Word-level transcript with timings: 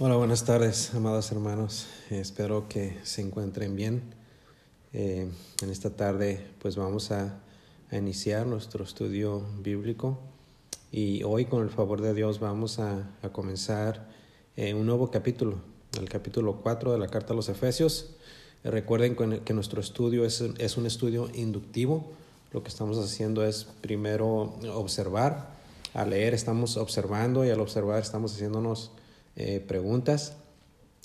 Hola, 0.00 0.14
buenas 0.14 0.44
tardes, 0.44 0.94
amados 0.94 1.32
hermanos. 1.32 1.88
espero 2.08 2.68
que 2.68 2.96
se 3.02 3.20
encuentren 3.20 3.74
bien. 3.74 4.00
Eh, 4.92 5.28
en 5.60 5.70
esta 5.70 5.90
tarde, 5.90 6.46
pues 6.60 6.76
vamos 6.76 7.10
a, 7.10 7.40
iniciar 7.90 8.46
nuestro 8.46 8.84
estudio 8.84 9.42
bíblico 9.60 10.20
y 10.92 11.24
hoy, 11.24 11.46
con 11.46 11.64
el 11.64 11.70
favor 11.70 12.00
de 12.00 12.14
Dios, 12.14 12.38
vamos 12.38 12.78
a, 12.78 13.10
comenzar 13.32 14.08
eh, 14.56 14.72
un 14.72 14.86
nuevo 14.86 15.10
capítulo, 15.10 15.56
el 15.98 16.08
capítulo 16.08 16.60
4 16.62 16.92
de 16.92 16.98
la 17.00 17.08
carta 17.08 17.32
a 17.32 17.36
los 17.36 17.48
Efesios. 17.48 18.10
Eh, 18.62 18.70
recuerden 18.70 19.16
que 19.16 19.52
nuestro 19.52 19.80
estudio 19.80 20.24
es, 20.24 20.44
es 20.58 20.76
un 20.76 20.86
estudio 20.86 21.28
inductivo. 21.34 22.12
Lo 22.52 22.62
que 22.62 22.68
estamos 22.68 22.98
haciendo 22.98 23.44
es 23.44 23.64
primero 23.80 24.54
observar. 24.72 25.48
Al 25.92 26.10
leer 26.10 26.34
estamos 26.34 26.76
observando 26.76 27.44
y 27.44 27.50
al 27.50 27.58
observar 27.58 28.00
estamos 28.00 28.32
haciéndonos 28.32 28.92
eh, 29.40 29.60
preguntas 29.60 30.36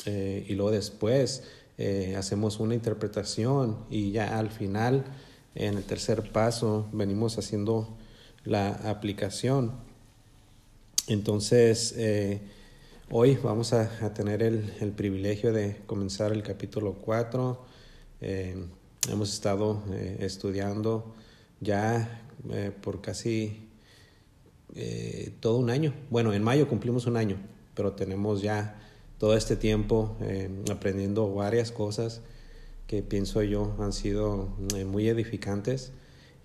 eh, 0.08 0.44
y 0.50 0.56
luego 0.56 0.72
después 0.72 1.44
eh, 1.78 2.16
hacemos 2.18 2.60
una 2.60 2.74
interpretación 2.74 3.86
y 3.92 4.12
ya 4.12 4.40
al 4.40 4.50
final, 4.50 5.06
en 5.54 5.78
el 5.78 5.84
tercer 5.84 6.32
paso, 6.32 6.90
venimos 6.92 7.38
haciendo 7.38 7.96
la 8.44 8.70
aplicación. 8.90 9.74
Entonces, 11.06 11.96
hoy 13.12 13.38
vamos 13.44 13.72
a, 13.74 14.14
tener 14.16 14.42
el, 14.42 14.74
el, 14.80 14.94
privilegio 14.94 15.54
de 15.54 15.82
comenzar 15.86 16.32
el 16.32 16.42
capítulo 16.42 16.94
4. 16.94 17.66
hemos 19.12 19.32
estado 19.32 19.84
estudiando 20.18 21.14
ya 21.60 22.24
por 22.82 23.00
casi 23.00 23.70
todo 25.40 25.58
un 25.58 25.70
año. 25.70 25.94
Bueno, 26.10 26.34
en 26.34 26.42
mayo 26.42 26.68
cumplimos 26.68 27.06
un 27.06 27.18
año 27.18 27.53
pero 27.76 27.94
tenemos 27.94 28.42
ya 28.42 28.80
todo 29.18 29.36
este 29.36 29.56
tiempo 29.56 30.18
eh, 30.22 30.50
aprendiendo 30.72 31.34
varias 31.34 31.72
cosas 31.72 32.22
que 32.88 33.02
pienso 33.04 33.42
yo 33.42 33.76
han 33.80 33.94
sido 33.94 34.50
eh, 34.76 34.86
muy 34.86 35.08
edificantes 35.08 35.94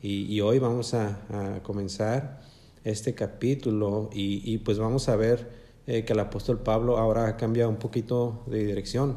y, 0.00 0.40
hoy 0.42 0.60
vamos 0.60 0.94
a, 0.94 1.60
comenzar 1.64 2.40
este 2.84 3.16
capítulo 3.16 4.10
y, 4.12 4.58
pues 4.58 4.78
vamos 4.78 5.08
a 5.08 5.16
ver 5.16 5.48
eh, 5.88 6.04
que 6.04 6.12
el 6.12 6.20
apóstol 6.20 6.60
Pablo 6.60 6.98
ahora 6.98 7.26
ha 7.26 7.36
cambiado 7.36 7.68
un 7.68 7.78
poquito 7.78 8.44
de 8.46 8.64
dirección 8.64 9.16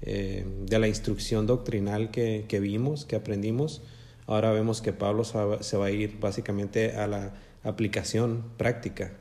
de 0.00 0.78
la 0.78 0.86
instrucción 0.86 1.48
doctrinal 1.48 2.12
que, 2.12 2.44
que, 2.46 2.60
vimos, 2.60 3.04
que 3.04 3.16
aprendimos. 3.16 3.82
Ahora 4.26 4.52
vemos 4.52 4.80
que 4.80 4.92
Pablo 4.92 5.24
se 5.24 5.76
va 5.76 5.86
a 5.86 5.90
ir 5.90 6.20
básicamente 6.20 6.92
a 6.92 7.08
la 7.08 7.34
aplicación 7.64 8.44
práctica 8.56 9.14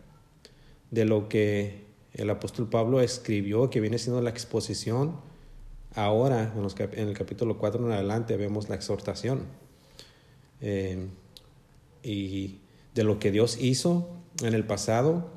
de 0.92 1.06
lo 1.06 1.30
que 1.30 1.85
el 2.16 2.30
apóstol 2.30 2.70
Pablo 2.70 3.02
escribió, 3.02 3.70
que 3.70 3.82
viene 3.82 3.98
siendo 3.98 4.22
la 4.22 4.30
exposición. 4.30 5.18
Ahora, 5.94 6.54
en, 6.56 7.08
el 7.08 7.18
capítulo 7.18 7.58
4 7.58 7.86
en 7.86 7.92
adelante, 7.92 8.38
vemos 8.38 8.70
la 8.70 8.76
exhortación. 8.76 9.44
Eh, 10.62 11.08
y 12.04 12.60
de 12.94 13.04
lo 13.04 13.20
que 13.20 13.32
Dios 13.32 13.58
hizo 13.60 14.10
en 14.42 14.54
el 14.54 14.66
pasado, 14.66 15.30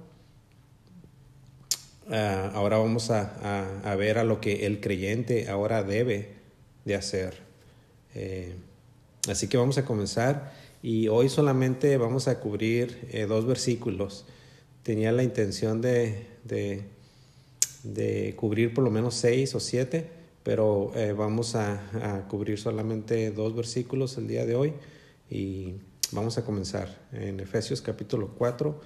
ah, 2.11 2.53
ahora 2.55 2.79
vamos 2.79 3.11
a, 3.11 3.81
a, 3.83 3.97
ver 3.97 4.19
a 4.19 4.25
lo 4.25 4.41
que 4.41 4.67
el 4.67 4.81
creyente 4.81 5.49
ahora 5.49 5.83
debe 5.83 6.35
de 6.85 6.95
hacer. 6.95 7.35
Eh, 8.15 8.55
así 9.29 9.49
que 9.49 9.57
vamos 9.57 9.79
a 9.79 9.85
comenzar 9.85 10.53
y 10.83 11.09
hoy 11.09 11.29
solamente 11.29 11.97
vamos 11.97 12.29
a 12.29 12.39
cubrir 12.39 13.09
eh, 13.11 13.27
dos 13.27 13.47
versículos. 13.47 14.27
Tenía 14.83 15.13
la 15.13 15.23
intención 15.23 15.81
de, 15.81 16.27
de, 16.49 18.35
cubrir 18.37 18.75
por 18.75 18.85
lo 18.85 18.91
menos 18.91 19.15
seis 19.15 19.55
o 19.55 19.61
siete, 19.61 20.09
pero 20.43 20.93
eh, 20.95 21.13
vamos 21.13 21.55
a, 21.55 22.27
cubrir 22.29 22.59
solamente 22.59 23.31
dos 23.31 23.55
versículos 23.55 24.17
el 24.19 24.27
día 24.27 24.47
de 24.47 24.57
hoy 24.57 24.73
y 25.31 25.75
vamos 26.13 26.39
a 26.39 26.45
comenzar 26.45 26.99
en 27.13 27.41
Efesios 27.41 27.83
capítulo 27.83 28.35
4, 28.37 28.81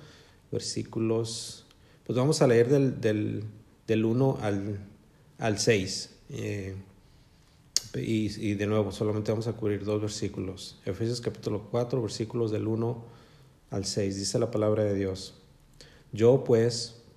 versículos, 0.51 1.67
pues 2.05 2.17
vamos 2.17 2.43
a 2.43 2.47
leer 2.47 2.69
del, 2.69 3.01
del, 3.01 3.45
del 3.87 4.05
1 4.05 4.39
al, 4.43 4.79
al 5.39 5.59
6. 5.59 6.11
Eh, 6.31 6.75
y, 7.95 8.51
y, 8.51 8.55
de 8.55 8.67
nuevo, 8.67 8.91
solamente 8.91 9.31
vamos 9.33 9.47
a 9.47 9.53
cubrir 9.53 9.85
dos 9.85 10.01
versículos. 10.01 10.79
Efesios 10.87 11.21
capítulo 11.21 11.69
4, 11.71 12.01
versículos 12.01 12.51
del 12.51 12.67
1 12.67 13.05
al 13.71 13.85
6. 13.85 14.17
Dice 14.17 14.39
la 14.39 14.51
palabra 14.51 14.83
de 14.85 14.95
Dios. 14.95 15.35
Yo 16.13 16.45
pues, 16.45 17.02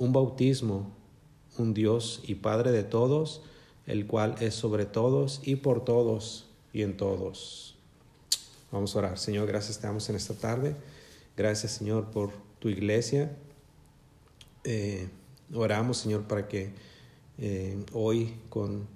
un 0.00 0.12
bautismo, 0.12 0.90
un 1.58 1.74
Dios 1.74 2.22
y 2.26 2.36
Padre 2.36 2.72
de 2.72 2.82
todos, 2.82 3.42
el 3.86 4.06
cual 4.06 4.34
es 4.40 4.54
sobre 4.54 4.86
todos 4.86 5.40
y 5.44 5.56
por 5.56 5.84
todos 5.84 6.48
y 6.72 6.82
en 6.82 6.96
todos. 6.96 7.76
Vamos 8.72 8.96
a 8.96 9.00
orar. 9.00 9.18
Señor, 9.18 9.46
gracias 9.46 9.78
te 9.78 9.86
damos 9.86 10.08
en 10.08 10.16
esta 10.16 10.34
tarde. 10.34 10.74
Gracias, 11.36 11.72
Señor, 11.72 12.10
por 12.10 12.30
tu 12.58 12.68
iglesia. 12.70 13.36
Eh, 14.64 15.08
oramos, 15.54 15.98
Señor, 15.98 16.22
para 16.22 16.48
que 16.48 16.72
eh, 17.38 17.84
hoy 17.92 18.34
con, 18.48 18.86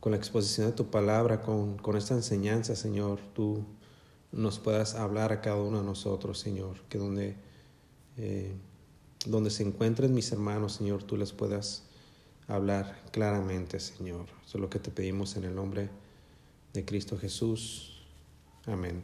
con, 0.00 0.12
la 0.12 0.18
exposición 0.18 0.68
de 0.68 0.72
tu 0.74 0.90
palabra, 0.90 1.40
con, 1.40 1.76
con 1.76 1.96
esta 1.96 2.14
enseñanza, 2.14 2.76
Señor, 2.76 3.18
tú 3.34 3.64
nos 4.30 4.60
puedas 4.60 4.94
hablar 4.94 5.32
a 5.32 5.40
cada 5.40 5.60
uno 5.60 5.78
de 5.78 5.84
nosotros, 5.84 6.38
Señor, 6.38 6.82
que 6.88 6.98
donde 6.98 7.36
eh, 8.16 8.52
donde 9.30 9.50
se 9.50 9.62
encuentren 9.62 10.14
mis 10.14 10.32
hermanos, 10.32 10.74
Señor, 10.74 11.02
tú 11.02 11.16
les 11.16 11.32
puedas 11.32 11.84
hablar 12.46 13.02
claramente, 13.12 13.78
Señor. 13.78 14.26
Eso 14.44 14.58
es 14.58 14.60
lo 14.60 14.70
que 14.70 14.78
te 14.78 14.90
pedimos 14.90 15.36
en 15.36 15.44
el 15.44 15.54
nombre 15.54 15.90
de 16.72 16.84
Cristo 16.84 17.18
Jesús. 17.18 18.02
Amén. 18.66 19.02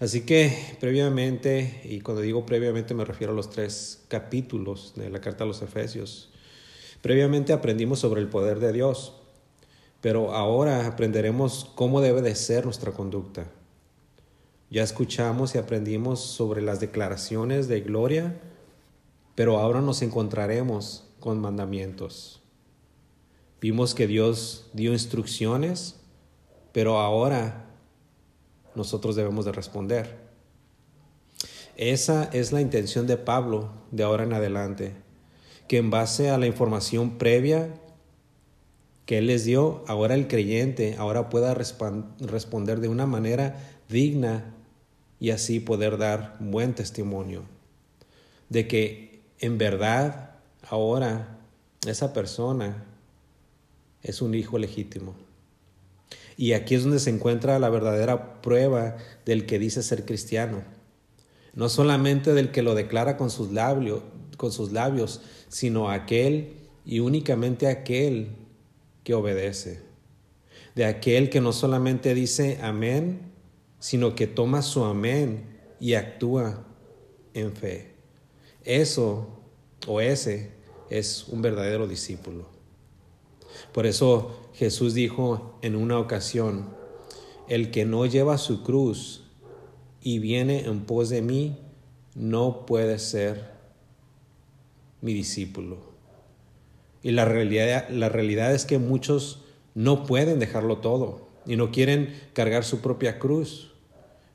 Así 0.00 0.22
que 0.22 0.76
previamente, 0.80 1.82
y 1.84 2.00
cuando 2.00 2.22
digo 2.22 2.44
previamente 2.44 2.94
me 2.94 3.04
refiero 3.04 3.32
a 3.32 3.36
los 3.36 3.50
tres 3.50 4.02
capítulos 4.08 4.94
de 4.96 5.10
la 5.10 5.20
carta 5.20 5.44
a 5.44 5.46
los 5.46 5.62
Efesios, 5.62 6.30
previamente 7.02 7.52
aprendimos 7.52 8.00
sobre 8.00 8.20
el 8.20 8.28
poder 8.28 8.58
de 8.58 8.72
Dios, 8.72 9.14
pero 10.00 10.34
ahora 10.34 10.86
aprenderemos 10.86 11.70
cómo 11.76 12.00
debe 12.00 12.22
de 12.22 12.34
ser 12.34 12.64
nuestra 12.64 12.92
conducta. 12.92 13.46
Ya 14.70 14.82
escuchamos 14.82 15.54
y 15.54 15.58
aprendimos 15.58 16.20
sobre 16.20 16.62
las 16.62 16.80
declaraciones 16.80 17.68
de 17.68 17.82
gloria, 17.82 18.40
pero 19.34 19.58
ahora 19.58 19.80
nos 19.80 20.02
encontraremos 20.02 21.04
con 21.20 21.40
mandamientos. 21.40 22.42
Vimos 23.60 23.94
que 23.94 24.06
Dios 24.06 24.68
dio 24.72 24.92
instrucciones, 24.92 26.00
pero 26.72 26.98
ahora 26.98 27.66
nosotros 28.74 29.16
debemos 29.16 29.44
de 29.44 29.52
responder. 29.52 30.18
Esa 31.76 32.24
es 32.32 32.52
la 32.52 32.60
intención 32.60 33.06
de 33.06 33.16
Pablo 33.16 33.70
de 33.90 34.02
ahora 34.02 34.24
en 34.24 34.32
adelante, 34.32 34.94
que 35.68 35.78
en 35.78 35.90
base 35.90 36.30
a 36.30 36.38
la 36.38 36.46
información 36.46 37.18
previa 37.18 37.74
que 39.06 39.18
Él 39.18 39.26
les 39.26 39.44
dio, 39.44 39.84
ahora 39.88 40.14
el 40.14 40.28
creyente 40.28 40.96
ahora 40.98 41.28
pueda 41.28 41.54
responder 41.54 42.80
de 42.80 42.88
una 42.88 43.06
manera 43.06 43.60
digna 43.88 44.54
y 45.18 45.30
así 45.30 45.60
poder 45.60 45.98
dar 45.98 46.36
buen 46.40 46.74
testimonio 46.74 47.42
de 48.52 48.68
que 48.68 49.11
en 49.42 49.58
verdad 49.58 50.30
ahora 50.62 51.40
esa 51.86 52.12
persona 52.12 52.84
es 54.00 54.22
un 54.22 54.34
hijo 54.34 54.56
legítimo. 54.56 55.14
Y 56.36 56.52
aquí 56.52 56.76
es 56.76 56.84
donde 56.84 57.00
se 57.00 57.10
encuentra 57.10 57.58
la 57.58 57.68
verdadera 57.68 58.40
prueba 58.40 58.96
del 59.26 59.44
que 59.44 59.58
dice 59.58 59.82
ser 59.82 60.06
cristiano. 60.06 60.62
No 61.54 61.68
solamente 61.68 62.32
del 62.32 62.52
que 62.52 62.62
lo 62.62 62.74
declara 62.74 63.16
con 63.16 63.30
sus 63.30 63.50
labios, 63.50 64.02
con 64.38 64.52
sus 64.52 64.72
labios 64.72 65.20
sino 65.48 65.90
aquel 65.90 66.54
y 66.86 67.00
únicamente 67.00 67.66
aquel 67.66 68.36
que 69.02 69.14
obedece. 69.14 69.82
De 70.76 70.84
aquel 70.84 71.30
que 71.30 71.40
no 71.40 71.52
solamente 71.52 72.14
dice 72.14 72.60
amén, 72.62 73.32
sino 73.80 74.14
que 74.14 74.28
toma 74.28 74.62
su 74.62 74.84
amén 74.84 75.58
y 75.80 75.94
actúa 75.94 76.64
en 77.34 77.52
fe. 77.52 77.91
Eso 78.64 79.28
o 79.86 80.00
ese 80.00 80.52
es 80.90 81.26
un 81.28 81.42
verdadero 81.42 81.86
discípulo. 81.88 82.46
Por 83.72 83.86
eso 83.86 84.48
Jesús 84.54 84.94
dijo 84.94 85.58
en 85.62 85.76
una 85.76 85.98
ocasión, 85.98 86.68
el 87.48 87.70
que 87.70 87.84
no 87.84 88.06
lleva 88.06 88.38
su 88.38 88.62
cruz 88.62 89.24
y 90.00 90.18
viene 90.18 90.64
en 90.64 90.84
pos 90.84 91.08
de 91.08 91.22
mí, 91.22 91.58
no 92.14 92.66
puede 92.66 92.98
ser 92.98 93.52
mi 95.00 95.12
discípulo. 95.14 95.78
Y 97.02 97.10
la 97.12 97.24
realidad, 97.24 97.88
la 97.90 98.08
realidad 98.08 98.54
es 98.54 98.64
que 98.64 98.78
muchos 98.78 99.42
no 99.74 100.04
pueden 100.04 100.38
dejarlo 100.38 100.78
todo 100.78 101.28
y 101.46 101.56
no 101.56 101.70
quieren 101.70 102.14
cargar 102.32 102.64
su 102.64 102.80
propia 102.80 103.18
cruz. 103.18 103.72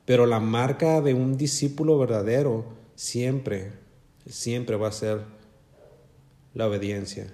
Pero 0.04 0.26
la 0.26 0.40
marca 0.40 1.00
de 1.00 1.14
un 1.14 1.36
discípulo 1.36 1.98
verdadero 1.98 2.66
siempre, 2.94 3.72
siempre 4.28 4.76
va 4.76 4.88
a 4.88 4.92
ser 4.92 5.22
la 6.54 6.66
obediencia. 6.66 7.32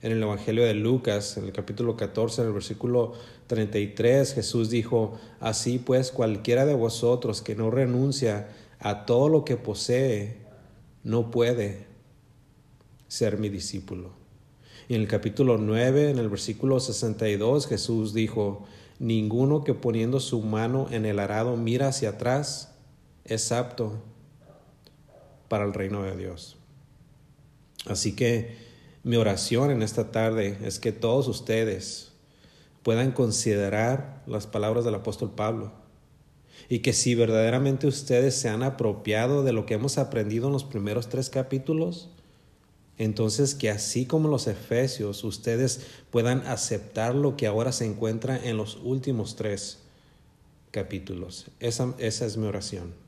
En 0.00 0.10
el 0.10 0.22
Evangelio 0.22 0.64
de 0.64 0.74
Lucas, 0.74 1.36
en 1.36 1.44
el 1.44 1.52
capítulo 1.52 1.96
14, 1.96 2.42
en 2.42 2.48
el 2.48 2.52
versículo 2.52 3.12
33, 3.46 4.34
Jesús 4.34 4.68
dijo, 4.68 5.18
Así 5.38 5.78
pues 5.78 6.10
cualquiera 6.10 6.66
de 6.66 6.74
vosotros 6.74 7.40
que 7.40 7.54
no 7.54 7.70
renuncia 7.70 8.48
a 8.80 9.06
todo 9.06 9.28
lo 9.28 9.44
que 9.44 9.56
posee, 9.56 10.38
no 11.04 11.30
puede 11.30 11.86
ser 13.06 13.38
mi 13.38 13.48
discípulo. 13.48 14.10
Y 14.88 14.94
en 14.94 15.02
el 15.02 15.08
capítulo 15.08 15.56
9, 15.56 16.10
en 16.10 16.18
el 16.18 16.28
versículo 16.28 16.80
62, 16.80 17.68
Jesús 17.68 18.12
dijo, 18.12 18.64
Ninguno 18.98 19.62
que 19.62 19.74
poniendo 19.74 20.18
su 20.18 20.42
mano 20.42 20.88
en 20.90 21.06
el 21.06 21.18
arado 21.18 21.56
mira 21.56 21.88
hacia 21.88 22.10
atrás 22.10 22.74
es 23.24 23.52
apto 23.52 24.02
para 25.52 25.66
el 25.66 25.74
reino 25.74 26.02
de 26.02 26.16
Dios. 26.16 26.56
Así 27.84 28.16
que 28.16 28.56
mi 29.02 29.16
oración 29.16 29.70
en 29.70 29.82
esta 29.82 30.10
tarde 30.10 30.56
es 30.64 30.78
que 30.78 30.92
todos 30.92 31.28
ustedes 31.28 32.12
puedan 32.82 33.12
considerar 33.12 34.22
las 34.26 34.46
palabras 34.46 34.86
del 34.86 34.94
apóstol 34.94 35.32
Pablo 35.34 35.70
y 36.70 36.78
que 36.78 36.94
si 36.94 37.14
verdaderamente 37.14 37.86
ustedes 37.86 38.34
se 38.34 38.48
han 38.48 38.62
apropiado 38.62 39.44
de 39.44 39.52
lo 39.52 39.66
que 39.66 39.74
hemos 39.74 39.98
aprendido 39.98 40.46
en 40.46 40.54
los 40.54 40.64
primeros 40.64 41.10
tres 41.10 41.28
capítulos, 41.28 42.08
entonces 42.96 43.54
que 43.54 43.68
así 43.68 44.06
como 44.06 44.28
los 44.28 44.46
efesios 44.46 45.22
ustedes 45.22 45.86
puedan 46.10 46.46
aceptar 46.46 47.14
lo 47.14 47.36
que 47.36 47.46
ahora 47.46 47.72
se 47.72 47.84
encuentra 47.84 48.42
en 48.42 48.56
los 48.56 48.76
últimos 48.76 49.36
tres 49.36 49.80
capítulos. 50.70 51.50
Esa, 51.60 51.94
esa 51.98 52.24
es 52.24 52.38
mi 52.38 52.46
oración. 52.46 53.01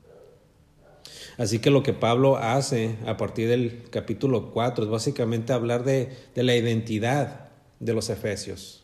Así 1.37 1.59
que 1.59 1.69
lo 1.69 1.83
que 1.83 1.93
Pablo 1.93 2.37
hace 2.37 2.95
a 3.05 3.17
partir 3.17 3.49
del 3.49 3.83
capítulo 3.89 4.51
4 4.51 4.85
es 4.85 4.89
básicamente 4.89 5.51
hablar 5.51 5.83
de, 5.83 6.09
la 6.35 6.55
identidad 6.55 7.49
de 7.79 7.93
los 7.93 8.09
efesios. 8.09 8.83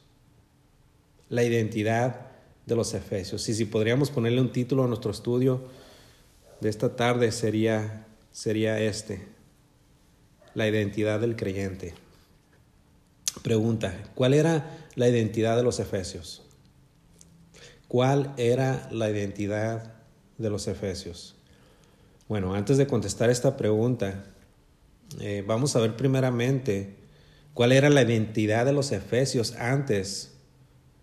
La 1.29 1.43
identidad 1.43 2.27
de 2.65 2.75
los 2.75 2.93
efesios. 2.93 3.47
Y 3.47 3.53
si 3.53 3.65
podríamos 3.65 4.11
ponerle 4.11 4.41
un 4.41 4.51
título 4.51 4.83
a 4.83 4.87
nuestro 4.87 5.11
estudio 5.11 5.63
de 6.59 6.69
esta 6.69 6.95
tarde 6.95 7.31
sería, 7.31 8.05
sería 8.33 8.79
este, 8.79 9.27
la 10.53 10.67
identidad 10.67 11.21
del 11.21 11.37
creyente. 11.37 11.93
Pregunta, 13.43 14.03
¿cuál 14.13 14.33
era 14.33 14.89
la 14.95 15.07
identidad 15.07 15.55
de 15.55 15.63
los 15.63 15.79
efesios? 15.79 16.43
¿Cuál 17.87 18.33
era 18.37 18.89
la 18.91 19.09
identidad 19.09 19.93
de 20.37 20.49
los 20.49 20.67
efesios? 20.67 21.35
Bueno, 22.31 22.53
antes 22.53 22.77
de 22.77 22.87
contestar 22.87 23.29
esta 23.29 23.57
pregunta, 23.57 24.23
eh, 25.19 25.43
vamos 25.45 25.75
a 25.75 25.81
ver 25.81 25.97
primeramente 25.97 26.95
cuál 27.53 27.73
era 27.73 27.89
la 27.89 28.03
identidad 28.03 28.65
de 28.65 28.71
los 28.71 28.93
efesios 28.93 29.51
antes 29.57 30.37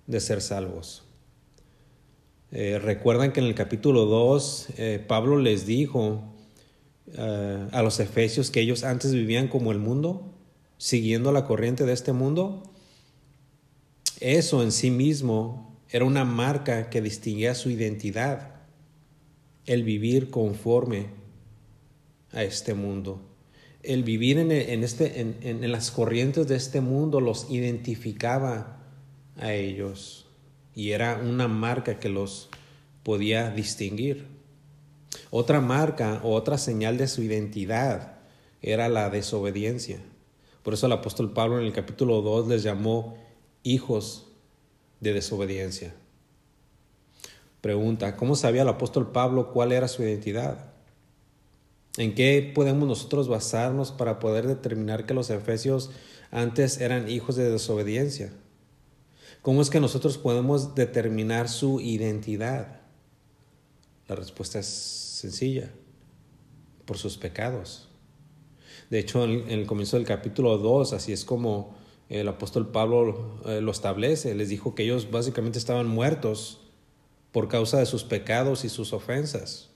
de 0.07 0.21
ser 0.21 0.41
salvos. 0.41 1.05
Eh, 2.51 2.79
recuerdan 2.79 3.35
que 3.35 3.41
en 3.41 3.47
el 3.47 3.55
capítulo 3.55 4.07
2 4.07 4.69
eh, 4.79 5.05
Pablo 5.07 5.39
les 5.39 5.67
dijo 5.67 6.25
a 7.19 7.83
los 7.83 8.01
efesios 8.01 8.51
que 8.51 8.61
ellos 8.61 8.83
antes 8.83 9.13
vivían 9.13 9.49
como 9.49 9.71
el 9.71 9.79
mundo, 9.79 10.33
siguiendo 10.79 11.31
la 11.31 11.45
corriente 11.45 11.85
de 11.85 11.93
este 11.93 12.15
mundo. 12.15 12.63
Eso 14.21 14.63
en 14.63 14.73
sí 14.73 14.91
mismo 14.91 15.79
era 15.91 16.07
una 16.07 16.25
marca 16.25 16.89
que 16.89 17.03
distinguía 17.03 17.55
su 17.55 17.69
identidad, 17.69 18.63
el 19.67 19.83
vivir 19.83 20.31
conforme 20.31 21.18
a 22.33 22.43
este 22.43 22.75
mundo. 22.75 23.21
El 23.83 24.03
vivir 24.03 24.39
en, 24.39 24.51
este, 24.51 25.21
en, 25.21 25.71
las 25.71 25.91
corrientes 25.91 26.49
de 26.49 26.57
este 26.57 26.81
mundo 26.81 27.21
los 27.21 27.51
identificaba 27.51 28.83
a 29.37 29.53
ellos 29.53 30.27
y 30.75 30.91
era 30.91 31.21
una 31.23 31.49
marca 31.49 31.99
que 31.99 32.09
los 32.09 32.51
podía 33.03 33.51
distinguir. 33.51 34.27
Otra 35.31 35.61
marca 35.61 36.21
o 36.25 36.35
otra 36.35 36.59
señal 36.59 36.99
de 36.99 37.09
su 37.09 37.23
identidad 37.23 38.19
era 38.63 38.89
la 38.89 39.11
desobediencia. 39.11 40.01
Por 40.63 40.75
eso 40.75 40.87
el 40.87 40.93
apóstol 40.93 41.33
Pablo 41.33 41.59
en 41.59 41.67
el 41.67 41.73
capítulo 41.73 42.21
2 42.21 42.49
les 42.49 42.63
llamó 42.63 43.17
hijos 43.63 44.27
de 45.01 45.13
desobediencia. 45.13 45.95
Pregunta, 47.61 48.17
¿cómo 48.17 48.37
sabía 48.37 48.63
el 48.63 48.69
apóstol 48.69 49.11
Pablo 49.11 49.53
cuál 49.53 49.73
era 49.73 49.89
su 49.89 50.03
identidad? 50.03 50.68
¿En 51.99 52.15
qué 52.15 52.53
podemos 52.55 52.87
nosotros 52.87 53.27
basarnos 53.27 53.91
para 53.91 54.21
poder 54.21 54.47
determinar 54.47 55.05
que 55.05 55.15
los 55.15 55.31
efesios 55.31 55.91
antes 56.31 56.81
eran 56.81 57.09
hijos 57.09 57.35
de 57.35 57.51
desobediencia? 57.51 58.33
¿Cómo 59.43 59.63
es 59.63 59.69
que 59.69 59.81
nosotros 59.81 60.17
podemos 60.17 60.77
determinar 60.77 61.49
su 61.49 61.81
identidad? 61.81 62.83
La 64.07 64.15
respuesta 64.15 64.61
es 64.61 64.67
sencilla, 64.67 65.73
por 66.85 66.99
sus 66.99 67.19
pecados. 67.19 67.89
De 68.91 69.01
hecho, 69.01 69.25
en 69.25 69.51
el 69.51 69.67
comienzo 69.67 69.97
del 69.97 70.07
capítulo 70.07 70.57
2, 70.57 70.93
así 70.93 71.13
es 71.13 71.25
como 71.25 71.77
el 72.09 72.29
apóstol 72.29 72.71
Pablo 72.71 73.41
eh, 73.45 73.61
lo 73.61 73.73
establece, 73.73 74.37
les 74.37 74.51
dijo 74.51 74.77
que 74.77 74.85
ellos 74.85 75.11
básicamente 75.11 75.59
estaban 75.59 75.89
muertos 75.89 76.61
por 77.33 77.49
causa 77.49 77.81
de 77.81 77.87
sus 77.87 78.05
pecados 78.05 78.65
y 78.65 78.69
sus 78.69 78.93
ofensas. 78.93 79.68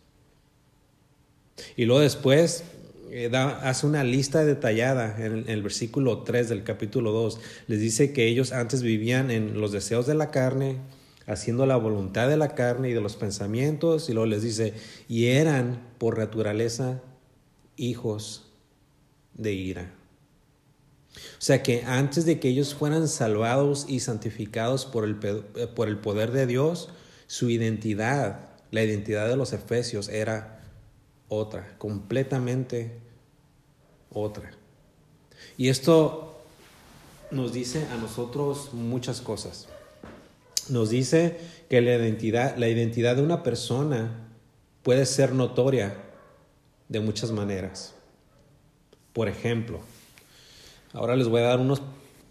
Y 1.76 1.84
luego 1.84 2.00
después 2.00 2.64
eh, 3.10 3.30
hace 3.36 3.86
una 3.86 4.04
lista 4.04 4.42
detallada 4.42 5.22
en, 5.22 5.44
el 5.46 5.62
versículo 5.62 6.22
3 6.22 6.48
del 6.48 6.64
capítulo 6.64 7.12
2. 7.12 7.40
Les 7.66 7.78
dice 7.78 8.14
que 8.14 8.26
ellos 8.26 8.52
antes 8.52 8.82
vivían 8.82 9.30
en 9.30 9.60
los 9.60 9.70
deseos 9.70 10.06
de 10.06 10.14
la 10.14 10.30
carne, 10.30 10.78
haciendo 11.26 11.66
la 11.66 11.76
voluntad 11.76 12.28
de 12.28 12.38
la 12.38 12.54
carne 12.54 12.88
y 12.88 12.94
de 12.94 13.02
los 13.02 13.16
pensamientos. 13.16 14.08
Y 14.08 14.14
luego 14.14 14.26
les 14.26 14.42
dice, 14.42 14.72
y 15.08 15.26
eran 15.26 15.86
por 15.98 16.18
naturaleza 16.18 17.02
hijos 17.76 18.50
de 19.34 19.52
ira. 19.52 19.92
O 21.14 21.44
sea 21.44 21.62
que 21.62 21.82
antes 21.84 22.24
de 22.24 22.40
que 22.40 22.48
ellos 22.48 22.74
fueran 22.74 23.08
salvados 23.08 23.84
y 23.90 24.00
santificados 24.00 24.86
por 24.86 25.04
el, 25.04 25.16
por 25.16 25.88
el 25.88 25.98
poder 25.98 26.32
de 26.32 26.46
Dios, 26.46 26.88
su 27.26 27.50
identidad, 27.50 28.48
la 28.70 28.82
identidad 28.82 29.28
de 29.28 29.36
los 29.36 29.52
efesios 29.52 30.08
era 30.08 30.61
otra, 31.32 31.74
completamente 31.78 32.92
otra. 34.12 34.50
Y 35.56 35.68
esto 35.68 36.36
nos 37.30 37.52
dice 37.52 37.86
a 37.86 37.96
nosotros 37.96 38.74
muchas 38.74 39.20
cosas. 39.20 39.68
Nos 40.68 40.90
dice 40.90 41.38
que 41.70 41.80
la 41.80 41.96
identidad, 41.96 42.56
la 42.56 42.68
identidad 42.68 43.16
de 43.16 43.22
una 43.22 43.42
persona 43.42 44.28
puede 44.82 45.06
ser 45.06 45.32
notoria 45.32 45.96
de 46.88 47.00
muchas 47.00 47.30
maneras. 47.30 47.94
Por 49.14 49.28
ejemplo, 49.28 49.80
ahora 50.92 51.16
les 51.16 51.28
voy 51.28 51.40
a 51.40 51.44
dar 51.44 51.60
unos, 51.60 51.80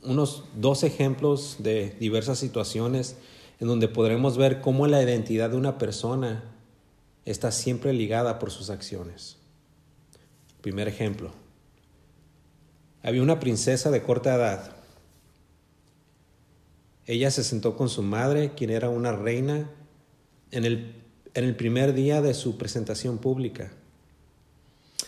unos 0.03 0.43
dos 0.55 0.83
ejemplos 0.83 1.57
de 1.59 1.95
diversas 1.99 2.37
situaciones 2.37 3.15
en 3.59 3.67
donde 3.67 3.87
podremos 3.87 4.37
ver 4.37 4.61
cómo 4.61 4.85
la 4.85 5.01
identidad 5.01 5.49
de 5.49 5.57
una 5.57 5.77
persona 5.77 6.43
está 7.25 7.51
siempre 7.51 7.93
ligada 7.93 8.39
por 8.39 8.51
sus 8.51 8.69
acciones. 8.69 9.37
Primer 10.61 10.87
ejemplo. 10.87 11.31
Había 13.03 13.21
una 13.21 13.39
princesa 13.39 13.89
de 13.91 14.03
corta 14.03 14.35
edad. 14.35 14.75
Ella 17.07 17.31
se 17.31 17.43
sentó 17.43 17.75
con 17.75 17.89
su 17.89 18.03
madre, 18.03 18.51
quien 18.55 18.69
era 18.69 18.89
una 18.89 19.11
reina, 19.11 19.69
en 20.51 20.65
el, 20.65 20.95
en 21.33 21.45
el 21.45 21.55
primer 21.55 21.93
día 21.93 22.21
de 22.21 22.33
su 22.33 22.57
presentación 22.57 23.17
pública. 23.17 23.71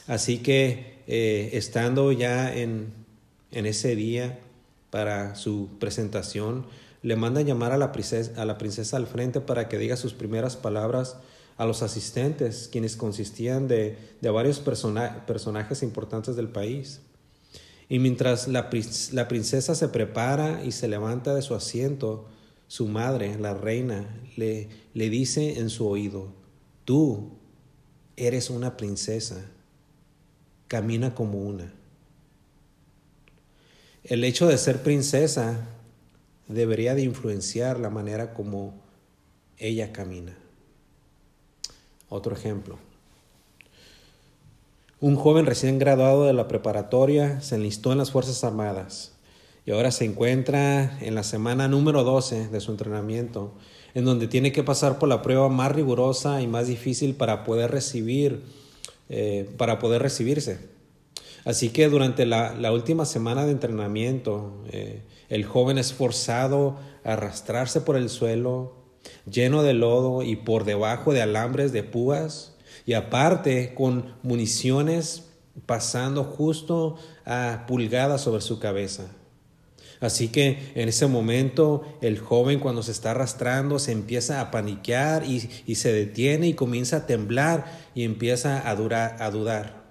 Así 0.08 0.40
que, 0.40 1.04
eh, 1.08 1.52
estando 1.54 2.12
ya 2.12 2.54
en, 2.54 2.94
en 3.52 3.66
ese 3.66 3.96
día 3.96 4.40
para 4.90 5.36
su 5.36 5.70
presentación, 5.80 6.66
le 7.04 7.16
manda 7.16 7.42
llamar 7.42 7.72
a 7.72 7.78
la, 7.78 7.92
princesa, 7.92 8.42
a 8.42 8.46
la 8.46 8.58
princesa 8.58 8.98
al 8.98 9.08
frente 9.08 9.42
para 9.42 9.70
que 9.70 9.78
diga 9.78 9.98
sus 9.98 10.14
primeras 10.14 10.56
palabras 10.56 11.18
a 11.58 11.66
los 11.66 11.84
asistentes, 11.84 12.70
quienes 12.72 12.96
consistían 12.96 13.68
de, 13.68 13.98
varios 14.22 14.60
personajes 14.60 15.84
importantes 15.84 16.36
del 16.36 16.50
país. 16.50 17.02
Y 17.90 18.00
mientras 18.00 18.48
la, 18.48 18.70
la 19.12 19.28
princesa 19.28 19.76
se 19.76 19.88
prepara 19.88 20.64
y 20.64 20.72
se 20.72 20.88
levanta 20.88 21.36
de 21.36 21.42
su 21.42 21.54
asiento, 21.54 22.26
su 22.68 22.88
madre, 22.88 23.38
la 23.38 23.54
reina, 23.54 24.08
le, 24.36 24.70
le 24.94 25.10
dice 25.10 25.60
en 25.60 25.70
su 25.70 25.88
oído, 25.88 26.30
tú 26.86 27.32
eres 28.16 28.50
una 28.50 28.78
princesa, 28.78 29.46
camina 30.68 31.14
como 31.14 31.40
una. 31.40 31.72
El 34.04 34.24
hecho 34.24 34.48
de 34.48 34.58
ser 34.58 34.82
princesa 34.82 35.68
debería 36.48 36.96
de 36.96 37.04
influenciar 37.04 37.80
la 37.80 37.90
manera 37.90 38.34
como 38.34 38.74
ella 39.58 39.94
camina. 39.94 40.36
Otro 42.14 42.36
ejemplo. 42.36 42.78
Un 45.00 45.16
joven 45.16 45.48
recién 45.48 45.80
graduado 45.80 46.26
de 46.26 46.34
la 46.34 46.48
preparatoria 46.48 47.42
se 47.42 47.56
enlistó 47.56 47.92
en 47.92 47.98
las 47.98 48.12
Fuerzas 48.12 48.44
Armadas 48.44 49.14
y 49.66 49.72
ahora 49.72 49.90
se 49.90 50.06
encuentra 50.06 51.00
en 51.02 51.16
la 51.16 51.24
semana 51.24 51.68
número 51.68 52.04
12 52.04 52.50
de 52.50 52.62
su 52.62 52.70
entrenamiento, 52.70 53.54
en 53.96 54.06
donde 54.06 54.28
tiene 54.28 54.52
que 54.52 54.62
pasar 54.62 55.00
por 55.00 55.10
la 55.10 55.24
prueba 55.24 55.50
más 55.50 55.72
rigurosa 55.72 56.40
y 56.44 56.46
más 56.46 56.68
difícil 56.68 57.16
para 57.16 57.44
poder 57.44 57.72
recibir, 57.72 58.44
eh, 59.10 59.50
para 59.58 59.80
poder 59.80 60.04
recibirse. 60.04 60.60
Así 61.46 61.70
que 61.70 61.90
durante 61.90 62.28
la, 62.28 62.72
última 62.72 63.06
semana 63.06 63.44
de 63.44 63.54
entrenamiento, 63.54 64.54
eh, 64.70 65.02
el 65.30 65.46
joven 65.46 65.80
es 65.80 65.94
forzado 65.94 66.78
a 67.04 67.14
arrastrarse 67.14 67.82
por 67.82 67.98
el 67.98 68.12
suelo, 68.12 68.83
lleno 69.30 69.64
de 69.64 69.74
lodo 69.74 70.24
y 70.24 70.36
por 70.36 70.64
debajo 70.64 71.14
de 71.14 71.22
alambres 71.22 71.72
de 71.72 71.84
púas, 71.84 72.56
y 72.86 72.94
aparte 72.94 73.74
con 73.74 74.16
municiones 74.24 75.30
pasando 75.66 76.24
justo 76.24 76.98
a 77.26 77.66
pulgadas 77.68 78.22
sobre 78.22 78.42
su 78.42 78.60
cabeza. 78.60 79.08
Así 80.00 80.28
que 80.28 80.74
en 80.76 80.90
ese 80.90 81.08
momento 81.08 81.84
el 82.02 82.20
joven 82.20 82.60
cuando 82.60 82.84
se 82.84 82.92
está 82.92 83.12
arrastrando 83.12 83.80
se 83.80 83.94
empieza 83.94 84.42
a 84.42 84.52
paniquear 84.52 85.24
y, 85.26 85.40
se 85.76 85.94
detiene 85.94 86.50
y 86.50 86.54
comienza 86.56 86.98
a 86.98 87.06
temblar 87.06 87.90
y 87.96 88.04
empieza 88.04 88.60
a, 88.60 88.72
a 88.72 89.32
dudar. 89.32 89.84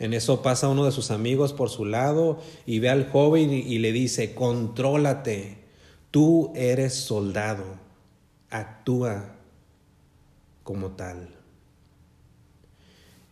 En 0.00 0.14
eso 0.14 0.42
pasa 0.42 0.66
uno 0.66 0.84
de 0.84 0.92
sus 0.92 1.12
amigos 1.12 1.52
por 1.52 1.68
su 1.70 1.84
lado 1.84 2.40
y 2.66 2.80
ve 2.80 2.88
al 2.88 3.08
joven 3.08 3.52
y, 3.52 3.78
le 3.78 3.92
dice, 3.92 4.34
contrólate, 4.34 5.59
tú 6.10 6.52
eres 6.54 6.94
soldado, 6.94 7.64
actúa 8.50 9.36
como 10.62 10.90
tal. 10.90 11.28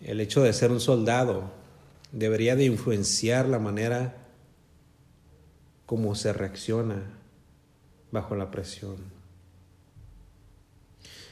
El 0.01 0.21
hecho 0.21 0.43
de 0.43 0.53
ser 0.53 0.71
un 0.71 0.81
soldado 0.81 1.51
debería 2.13 2.57
de 2.57 2.65
influenciar 2.65 3.49
la 3.49 3.59
manera 3.59 4.17
como 5.87 6.15
se 6.15 6.33
reacciona 6.33 7.03
bajo 8.11 8.37
la 8.37 8.51
presión. 8.51 8.97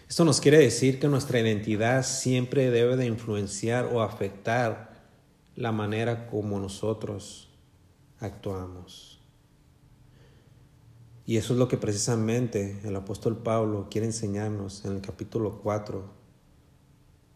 Esto 0.08 0.24
nos 0.24 0.40
quiere 0.40 0.58
decir 0.58 1.00
que 1.00 1.08
nuestra 1.08 1.40
identidad 1.40 2.04
siempre 2.04 2.70
debe 2.70 2.96
de 2.96 3.06
influenciar 3.06 3.86
o 3.86 4.02
afectar 4.02 4.94
la 5.56 5.72
manera 5.72 6.28
como 6.28 6.60
nosotros 6.60 7.48
actuamos. 8.20 9.15
Y 11.26 11.38
eso 11.38 11.54
es 11.54 11.58
lo 11.58 11.66
que 11.66 11.76
precisamente 11.76 12.78
el 12.84 12.94
apóstol 12.94 13.36
Pablo 13.36 13.88
quiere 13.90 14.06
enseñarnos 14.06 14.84
en 14.84 14.92
el 14.92 15.00
capítulo 15.00 15.60
4 15.60 16.08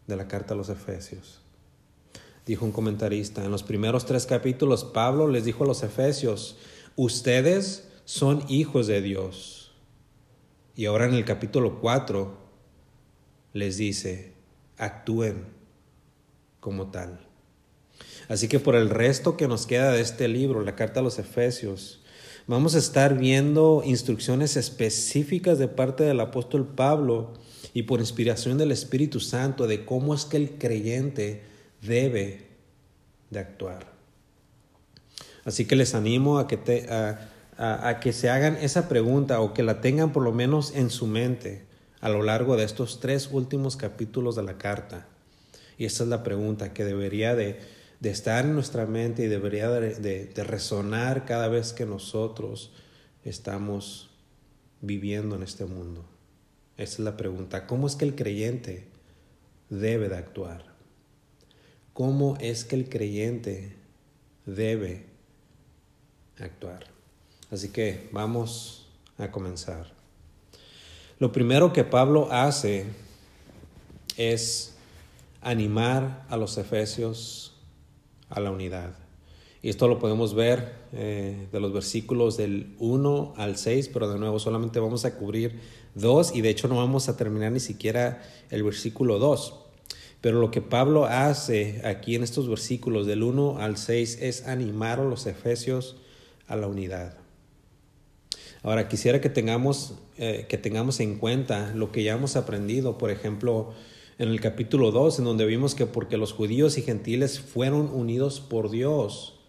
de 0.07 0.15
la 0.15 0.29
carta 0.29 0.53
a 0.53 0.57
los 0.57 0.69
Efesios. 0.69 1.41
Dijo 2.45 2.65
un 2.65 2.71
comentarista, 2.71 3.43
en 3.43 3.51
los 3.51 3.63
primeros 3.63 4.05
tres 4.05 4.25
capítulos 4.25 4.85
Pablo 4.85 5.27
les 5.27 5.43
dijo 5.43 5.65
a 5.65 5.67
los 5.67 5.83
Efesios, 5.83 6.57
ustedes 6.95 7.89
son 8.05 8.43
hijos 8.47 8.87
de 8.87 9.01
Dios. 9.01 9.73
Y 10.75 10.85
ahora 10.85 11.05
en 11.05 11.13
el 11.13 11.25
capítulo 11.25 11.81
4 11.81 12.37
les 13.51 13.75
dice, 13.75 14.33
actúen 14.77 15.45
como 16.61 16.91
tal. 16.91 17.27
Así 18.29 18.47
que 18.47 18.59
por 18.59 18.75
el 18.75 18.89
resto 18.89 19.35
que 19.35 19.49
nos 19.49 19.67
queda 19.67 19.91
de 19.91 19.99
este 19.99 20.29
libro, 20.29 20.63
la 20.63 20.75
carta 20.77 21.01
a 21.01 21.03
los 21.03 21.19
Efesios, 21.19 22.00
vamos 22.51 22.75
a 22.75 22.79
estar 22.79 23.17
viendo 23.17 23.81
instrucciones 23.85 24.57
específicas 24.57 25.57
de 25.57 25.69
parte 25.69 26.03
del 26.03 26.19
apóstol 26.19 26.67
Pablo 26.67 27.31
y 27.73 27.83
por 27.83 28.01
inspiración 28.01 28.57
del 28.57 28.73
Espíritu 28.73 29.21
Santo 29.21 29.67
de 29.67 29.85
cómo 29.85 30.13
es 30.13 30.25
que 30.25 30.35
el 30.35 30.57
creyente 30.57 31.43
debe 31.81 32.47
de 33.29 33.39
actuar. 33.39 33.93
Así 35.45 35.63
que 35.63 35.77
les 35.77 35.95
animo 35.95 36.39
a 36.39 36.49
que, 36.49 36.89
a 37.57 37.99
que 38.01 38.11
se 38.11 38.29
hagan 38.29 38.57
esa 38.57 38.89
pregunta 38.89 39.39
o 39.39 39.53
que 39.53 39.63
la 39.63 39.79
tengan 39.79 40.11
por 40.11 40.23
lo 40.23 40.33
menos 40.33 40.75
en 40.75 40.89
su 40.89 41.07
mente 41.07 41.63
a 42.01 42.09
lo 42.09 42.21
largo 42.21 42.57
de 42.57 42.65
estos 42.65 42.99
tres 42.99 43.29
últimos 43.31 43.77
capítulos 43.77 44.35
de 44.35 44.43
la 44.43 44.57
carta. 44.57 45.07
Y 45.77 45.85
esa 45.85 46.03
es 46.03 46.09
la 46.09 46.21
pregunta 46.21 46.73
que 46.73 46.83
debería 46.83 47.33
de 47.33 47.61
de 48.01 48.09
estar 48.09 48.45
en 48.45 48.55
nuestra 48.55 48.87
mente 48.87 49.23
y 49.23 49.27
debería 49.27 49.69
de, 49.69 50.33
resonar 50.35 51.23
cada 51.23 51.47
vez 51.47 51.71
que 51.71 51.85
nosotros 51.85 52.73
estamos 53.23 54.09
viviendo 54.81 55.35
en 55.35 55.43
este 55.43 55.65
mundo. 55.65 56.03
Esa 56.77 56.93
es 56.93 56.99
la 56.99 57.15
pregunta. 57.15 57.67
¿Cómo 57.67 57.85
es 57.85 57.95
que 57.95 58.05
el 58.05 58.15
creyente 58.15 58.87
debe 59.69 60.09
de 60.09 60.17
actuar? 60.17 60.65
¿Cómo 61.93 62.37
es 62.41 62.65
que 62.65 62.75
el 62.75 62.89
creyente 62.89 63.75
debe 64.47 65.05
actuar? 66.39 66.85
Así 67.51 67.69
que 67.69 68.09
vamos 68.11 68.89
a 69.19 69.29
comenzar. 69.29 69.93
Lo 71.19 71.31
primero 71.31 71.71
que 71.71 71.83
Pablo 71.83 72.29
hace 72.31 72.87
es 74.17 74.73
animar 75.41 76.25
a 76.29 76.37
los 76.37 76.57
efesios 76.57 77.50
a 78.31 78.39
la 78.39 78.51
unidad. 78.51 78.95
Y 79.61 79.69
esto 79.69 79.87
lo 79.87 79.99
podemos 79.99 80.33
ver 80.33 80.73
eh, 80.91 81.47
de 81.51 81.59
los 81.59 81.71
versículos 81.71 82.35
del 82.35 82.75
1 82.79 83.33
al 83.37 83.57
6, 83.57 83.89
pero 83.93 84.11
de 84.11 84.17
nuevo 84.17 84.39
solamente 84.39 84.79
vamos 84.79 85.05
a 85.05 85.15
cubrir 85.15 85.59
dos 85.93 86.35
y 86.35 86.41
de 86.41 86.49
hecho 86.49 86.67
no 86.67 86.77
vamos 86.77 87.09
a 87.09 87.17
terminar 87.17 87.51
ni 87.51 87.59
siquiera 87.59 88.23
el 88.49 88.63
versículo 88.63 89.19
2. 89.19 89.53
Pero 90.19 90.39
lo 90.39 90.49
que 90.49 90.61
Pablo 90.61 91.05
hace 91.05 91.81
aquí 91.85 92.15
en 92.15 92.23
estos 92.23 92.49
versículos 92.49 93.05
del 93.05 93.21
1 93.21 93.59
al 93.59 93.77
6 93.77 94.19
es 94.21 94.47
animar 94.47 94.99
a 94.99 95.03
los 95.03 95.27
efesios 95.27 95.95
a 96.47 96.55
la 96.55 96.67
unidad. 96.67 97.17
Ahora 98.63 98.87
quisiera 98.87 99.21
que 99.21 99.29
tengamos, 99.29 99.95
eh, 100.17 100.45
que 100.47 100.57
tengamos 100.57 100.99
en 100.99 101.17
cuenta 101.17 101.71
lo 101.75 101.91
que 101.91 102.03
ya 102.03 102.13
hemos 102.13 102.35
aprendido, 102.35 102.97
por 102.97 103.09
ejemplo, 103.09 103.73
en 104.17 104.29
el 104.29 104.39
capítulo 104.39 104.91
2, 104.91 105.19
en 105.19 105.25
donde 105.25 105.45
vimos 105.45 105.75
que 105.75 105.85
porque 105.85 106.17
los 106.17 106.33
judíos 106.33 106.77
y 106.77 106.81
gentiles 106.81 107.39
fueron 107.39 107.89
unidos 107.89 108.39
por 108.39 108.69
Dios, 108.69 109.39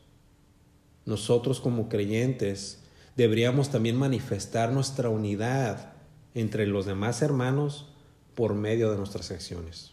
nosotros 1.04 1.60
como 1.60 1.88
creyentes 1.88 2.82
deberíamos 3.16 3.70
también 3.70 3.96
manifestar 3.96 4.72
nuestra 4.72 5.08
unidad 5.08 5.92
entre 6.34 6.66
los 6.66 6.86
demás 6.86 7.22
hermanos 7.22 7.88
por 8.34 8.54
medio 8.54 8.90
de 8.90 8.96
nuestras 8.96 9.30
acciones. 9.30 9.92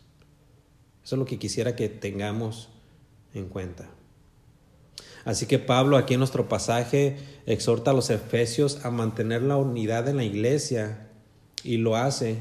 Eso 1.04 1.16
es 1.16 1.20
lo 1.20 1.26
que 1.26 1.40
quisiera 1.40 1.76
que 1.76 1.90
tengamos 1.90 2.70
en 3.34 3.50
cuenta. 3.50 3.90
Así 5.26 5.46
que 5.46 5.60
Pablo 5.60 5.98
aquí 5.98 6.14
en 6.14 6.20
nuestro 6.20 6.48
pasaje 6.48 7.18
exhorta 7.46 7.92
a 7.92 7.94
los 7.94 8.10
efesios 8.10 8.86
a 8.86 8.92
mantener 8.92 9.42
la 9.42 9.58
unidad 9.58 10.08
en 10.08 10.18
la 10.18 10.24
iglesia 10.24 11.10
y 11.64 11.78
lo 11.78 11.96
hace 11.96 12.38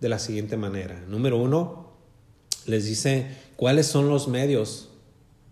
de 0.00 0.08
la 0.08 0.18
siguiente 0.18 0.56
manera. 0.56 1.04
Número 1.08 1.36
uno, 1.36 1.90
les 2.66 2.86
dice 2.86 3.26
cuáles 3.56 3.86
son 3.86 4.08
los 4.08 4.28
medios 4.28 4.88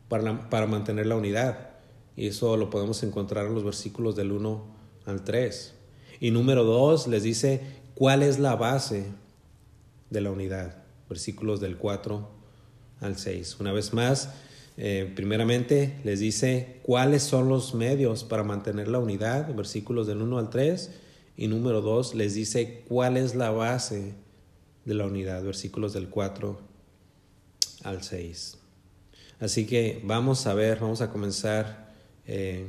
para, 0.08 0.48
para 0.50 0.66
mantener 0.66 1.06
la 1.06 1.16
unidad. 1.16 1.68
Y 2.16 2.26
eso 2.28 2.56
lo 2.56 2.70
podemos 2.70 3.02
encontrar 3.02 3.46
en 3.46 3.54
los 3.54 3.64
versículos 3.64 4.16
del 4.16 4.32
1 4.32 4.64
al 5.06 5.22
3. 5.22 5.74
Y 6.20 6.30
número 6.30 6.64
dos, 6.64 7.06
les 7.06 7.22
dice 7.22 7.60
cuál 7.94 8.22
es 8.22 8.38
la 8.38 8.56
base 8.56 9.06
de 10.10 10.20
la 10.20 10.30
unidad. 10.30 10.82
Versículos 11.08 11.60
del 11.60 11.76
4 11.76 12.28
al 13.00 13.16
6. 13.16 13.60
Una 13.60 13.72
vez 13.72 13.92
más, 13.92 14.30
eh, 14.76 15.12
primeramente 15.14 15.98
les 16.04 16.20
dice 16.20 16.80
cuáles 16.82 17.22
son 17.22 17.48
los 17.48 17.74
medios 17.74 18.24
para 18.24 18.42
mantener 18.42 18.88
la 18.88 18.98
unidad, 18.98 19.54
versículos 19.54 20.06
del 20.06 20.22
1 20.22 20.38
al 20.38 20.50
3. 20.50 20.90
Y 21.36 21.46
número 21.46 21.80
dos, 21.80 22.16
les 22.16 22.34
dice 22.34 22.82
cuál 22.88 23.16
es 23.16 23.36
la 23.36 23.50
base 23.52 24.14
de 24.88 24.94
la 24.94 25.04
unidad, 25.04 25.42
versículos 25.44 25.92
del 25.92 26.08
4 26.08 26.58
al 27.84 28.02
6. 28.02 28.56
Así 29.38 29.66
que 29.66 30.00
vamos 30.02 30.46
a 30.46 30.54
ver, 30.54 30.80
vamos 30.80 31.02
a 31.02 31.10
comenzar 31.10 31.92
eh, 32.26 32.66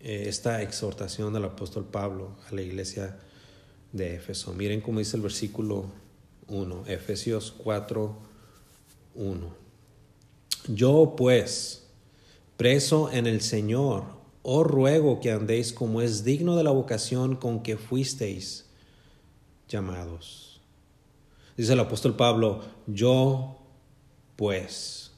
eh, 0.00 0.24
esta 0.26 0.60
exhortación 0.60 1.32
del 1.32 1.44
apóstol 1.44 1.84
Pablo 1.84 2.36
a 2.50 2.54
la 2.54 2.62
iglesia 2.62 3.16
de 3.92 4.16
Éfeso. 4.16 4.52
Miren 4.54 4.80
cómo 4.80 4.98
dice 4.98 5.16
el 5.16 5.22
versículo 5.22 5.86
1, 6.48 6.86
Efesios 6.88 7.54
4, 7.58 8.16
1. 9.14 9.54
Yo 10.66 11.14
pues, 11.16 11.86
preso 12.56 13.08
en 13.12 13.28
el 13.28 13.40
Señor, 13.40 14.02
os 14.42 14.66
ruego 14.66 15.20
que 15.20 15.30
andéis 15.30 15.72
como 15.72 16.02
es 16.02 16.24
digno 16.24 16.56
de 16.56 16.64
la 16.64 16.72
vocación 16.72 17.36
con 17.36 17.62
que 17.62 17.76
fuisteis 17.76 18.66
llamados. 19.68 20.49
Dice 21.56 21.72
el 21.72 21.80
apóstol 21.80 22.16
Pablo, 22.16 22.62
yo 22.86 23.58
pues. 24.36 25.12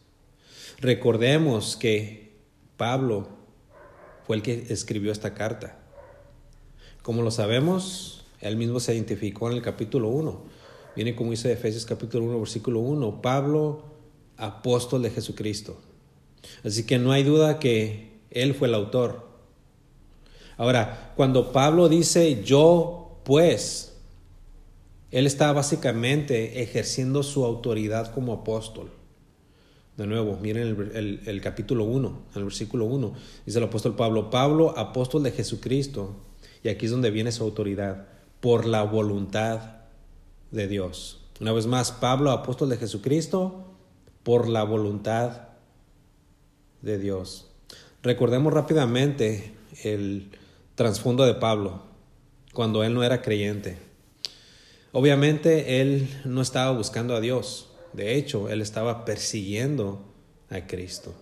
Recordemos 0.79 1.77
que 1.77 2.33
Pablo 2.77 3.29
fue 4.27 4.37
el 4.37 4.43
que 4.43 4.67
escribió 4.69 5.13
esta 5.13 5.35
carta. 5.35 5.79
Como 7.03 7.23
lo 7.23 7.31
sabemos, 7.31 8.25
él 8.41 8.57
mismo 8.57 8.81
se 8.81 8.95
identificó 8.95 9.49
en 9.49 9.57
el 9.57 9.63
capítulo 9.63 10.09
1. 10.09 10.43
Viene 10.97 11.15
como 11.15 11.31
dice 11.31 11.53
Efesios 11.53 11.87
capítulo 11.87 12.25
1, 12.25 12.41
versículo 12.41 12.81
1, 12.81 13.23
Pablo, 13.23 13.85
apóstol 14.37 15.03
de 15.03 15.11
Jesucristo. 15.11 15.81
Así 16.65 16.85
que 16.85 16.99
no 16.99 17.13
hay 17.13 17.23
duda 17.23 17.59
que 17.59 18.21
él 18.31 18.55
fue 18.55 18.69
el 18.69 18.75
autor. 18.75 19.29
Ahora, 20.57 21.13
cuando 21.17 21.53
Pablo 21.53 21.89
dice 21.89 22.43
yo 22.43 23.21
pues, 23.25 23.92
él 25.13 25.27
está 25.27 25.53
básicamente 25.53 26.63
ejerciendo 26.63 27.23
su 27.23 27.45
autoridad 27.45 28.13
como 28.13 28.33
apóstol. 28.33 28.91
De 29.99 30.07
nuevo, 30.07 30.39
miren 30.41 30.91
el, 30.95 31.41
capítulo 31.43 31.85
1, 31.85 32.23
el 32.35 32.45
versículo 32.45 32.87
1, 32.87 33.13
dice 33.45 33.59
el 33.59 33.65
apóstol 33.65 33.95
Pablo, 33.95 34.31
Pablo, 34.31 34.77
apóstol 34.77 35.23
de 35.23 35.31
Jesucristo, 35.31 36.17
y 36.65 36.71
aquí 36.71 36.87
es 36.87 36.93
donde 36.93 37.11
viene 37.11 37.31
su 37.31 37.45
autoridad, 37.45 38.07
por 38.41 38.65
la 38.65 38.83
voluntad 38.85 39.83
de 40.51 40.67
Dios. 40.67 41.21
Una 41.41 41.53
vez 41.53 41.67
más, 41.67 41.93
Pablo, 41.93 42.31
apóstol 42.31 42.71
de 42.71 42.79
Jesucristo, 42.79 43.67
por 44.23 44.49
la 44.49 44.63
voluntad 44.63 45.49
de 46.81 46.99
Dios. 46.99 47.51
Recordemos 48.03 48.53
rápidamente 48.55 49.53
el 49.85 50.31
trasfondo 50.75 51.27
de 51.27 51.35
Pablo, 51.35 51.83
cuando 52.55 52.83
él 52.83 52.95
no 52.95 53.05
era 53.05 53.21
creyente. 53.21 53.92
Obviamente 54.93 55.81
él 55.81 56.09
no 56.25 56.43
estaba 56.43 56.77
buscando 56.77 57.17
a 57.17 57.21
Dios, 57.21 57.71
de 57.93 58.17
hecho, 58.17 58.49
él 58.49 58.61
estaba 58.63 59.05
persiguiendo 59.05 60.03
a 60.49 60.67
Cristo. 60.67 61.15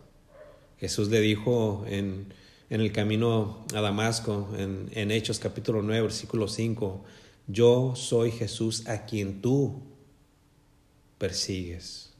Jesús 0.78 1.08
le 1.08 1.20
dijo 1.20 1.84
en, 1.88 2.32
el 2.68 2.92
camino 2.92 3.64
a 3.74 3.80
Damasco, 3.80 4.48
en, 4.56 4.88
en 4.92 5.10
Hechos 5.10 5.38
capítulo 5.38 5.82
9, 5.82 6.02
versículo 6.02 6.48
5, 6.48 7.04
yo 7.48 7.94
soy 7.96 8.30
Jesús 8.30 8.86
a 8.88 9.04
quien 9.04 9.40
tú 9.40 9.82
persigues. 11.18 12.12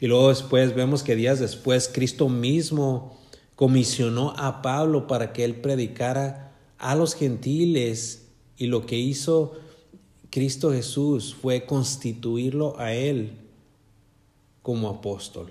Y 0.00 0.06
luego 0.06 0.28
después 0.28 0.74
vemos 0.74 1.02
que 1.02 1.16
días 1.16 1.38
después 1.38 1.88
Cristo 1.92 2.28
mismo 2.28 3.18
comisionó 3.54 4.34
a 4.36 4.62
Pablo 4.62 5.06
para 5.06 5.32
que 5.32 5.44
él 5.44 5.56
predicara 5.56 6.52
a 6.78 6.96
los 6.96 7.14
gentiles 7.14 8.28
y 8.56 8.66
lo 8.66 8.86
que 8.86 8.96
hizo 8.96 9.54
Cristo 10.32 10.72
Jesús 10.72 11.36
fue 11.38 11.66
constituirlo 11.66 12.80
a 12.80 12.94
él 12.94 13.32
como 14.62 14.88
apóstol. 14.88 15.50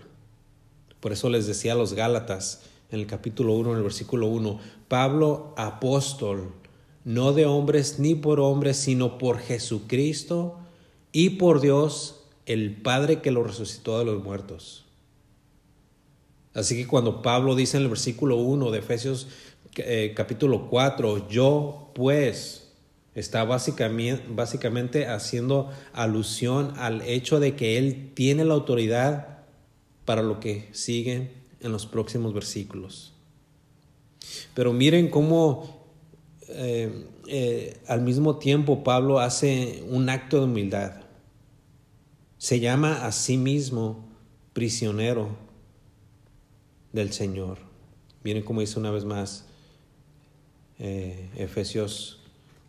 Por 1.00 1.12
eso 1.14 1.30
les 1.30 1.46
decía 1.46 1.74
a 1.74 1.76
los 1.76 1.94
Gálatas 1.94 2.64
en 2.90 3.00
el 3.00 3.06
capítulo 3.06 3.54
1, 3.54 3.74
en 3.74 3.78
el 3.78 3.84
versículo 3.84 4.26
1, 4.26 4.60
Pablo 4.88 5.54
apóstol, 5.56 6.52
no 7.04 7.32
de 7.32 7.46
hombres 7.46 8.00
ni 8.00 8.16
por 8.16 8.40
hombres, 8.40 8.76
sino 8.76 9.20
por 9.20 9.38
Jesucristo 9.38 10.58
y 11.12 11.30
por 11.32 11.62
Dios, 11.62 12.24
el 12.48 12.76
Padre 12.76 13.22
que 13.22 13.30
lo 13.30 13.44
resucitó 13.44 14.00
de 14.00 14.06
los 14.06 14.24
muertos. 14.24 14.86
Así 16.56 16.76
que 16.76 16.88
cuando 16.88 17.22
Pablo 17.22 17.54
dice 17.54 17.78
en 17.78 17.84
el 17.84 17.90
versículo 17.90 18.38
1 18.38 18.72
de 18.72 18.80
Efesios 18.80 19.28
eh, 19.76 20.14
capítulo 20.16 20.70
4, 20.72 21.30
yo 21.30 21.92
pues, 21.94 22.61
Está 23.14 23.44
básicamente, 23.44 25.08
haciendo 25.08 25.70
alusión 25.92 26.74
al 26.78 27.02
hecho 27.02 27.42
de 27.42 27.56
que 27.56 27.78
Él 27.78 28.12
tiene 28.14 28.46
la 28.46 28.54
autoridad 28.54 29.40
para 30.06 30.22
lo 30.22 30.40
que 30.40 30.70
sigue 30.72 31.32
en 31.60 31.72
los 31.74 31.86
próximos 31.86 32.34
versículos. 32.34 33.14
Pero 34.54 34.72
miren 34.72 35.10
cómo 35.10 35.88
eh, 36.48 37.06
eh, 37.28 37.82
al 37.88 38.02
mismo 38.02 38.38
tiempo 38.38 38.84
Pablo 38.84 39.20
hace 39.20 39.84
un 39.90 40.10
acto 40.10 40.38
de 40.38 40.46
humildad. 40.46 41.02
Se 42.38 42.62
llama 42.62 43.06
a 43.06 43.12
sí 43.12 43.38
mismo 43.38 44.08
prisionero 44.54 45.36
del 46.94 47.12
Señor. 47.12 47.58
Miren 48.24 48.44
cómo 48.44 48.62
dice 48.62 48.80
una 48.80 48.92
vez 48.92 49.04
más 49.04 49.46
eh, 50.80 51.30
Efesios 51.36 52.21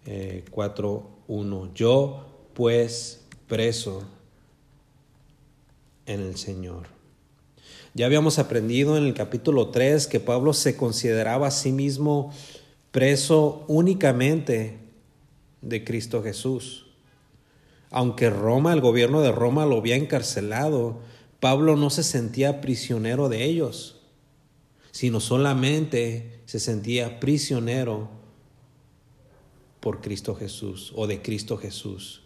4.1. 0.06 1.66
Eh, 1.66 1.70
Yo 1.74 2.26
pues 2.54 3.24
preso 3.46 4.04
en 6.06 6.20
el 6.20 6.36
Señor. 6.36 6.86
Ya 7.94 8.06
habíamos 8.06 8.38
aprendido 8.38 8.96
en 8.96 9.04
el 9.04 9.14
capítulo 9.14 9.68
3 9.68 10.06
que 10.06 10.20
Pablo 10.20 10.54
se 10.54 10.76
consideraba 10.76 11.48
a 11.48 11.50
sí 11.50 11.72
mismo 11.72 12.32
preso 12.90 13.64
únicamente 13.68 14.78
de 15.60 15.84
Cristo 15.84 16.22
Jesús. 16.22 16.86
Aunque 17.90 18.30
Roma, 18.30 18.72
el 18.72 18.80
gobierno 18.80 19.20
de 19.20 19.32
Roma 19.32 19.66
lo 19.66 19.76
había 19.76 19.96
encarcelado, 19.96 21.00
Pablo 21.40 21.76
no 21.76 21.90
se 21.90 22.02
sentía 22.02 22.60
prisionero 22.62 23.28
de 23.28 23.44
ellos, 23.44 24.00
sino 24.90 25.20
solamente 25.20 26.40
se 26.46 26.60
sentía 26.60 27.20
prisionero 27.20 28.21
por 29.82 30.00
Cristo 30.00 30.36
Jesús 30.36 30.92
o 30.94 31.08
de 31.08 31.20
Cristo 31.20 31.58
Jesús. 31.58 32.22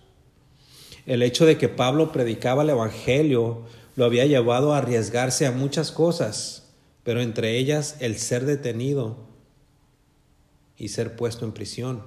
El 1.07 1.23
hecho 1.23 1.47
de 1.47 1.57
que 1.57 1.71
Pablo 1.71 2.13
predicaba 2.13 2.63
el 2.63 2.71
Evangelio 2.71 3.63
lo 3.97 4.05
había 4.05 4.27
llevado 4.27 4.75
a 4.75 4.79
arriesgarse 4.79 5.47
a 5.47 5.53
muchas 5.53 5.91
cosas, 5.91 6.75
pero 7.03 7.23
entre 7.23 7.57
ellas 7.57 7.97
el 8.01 8.19
ser 8.19 8.45
detenido 8.45 9.17
y 10.77 10.89
ser 10.89 11.17
puesto 11.17 11.47
en 11.47 11.53
prisión. 11.53 12.03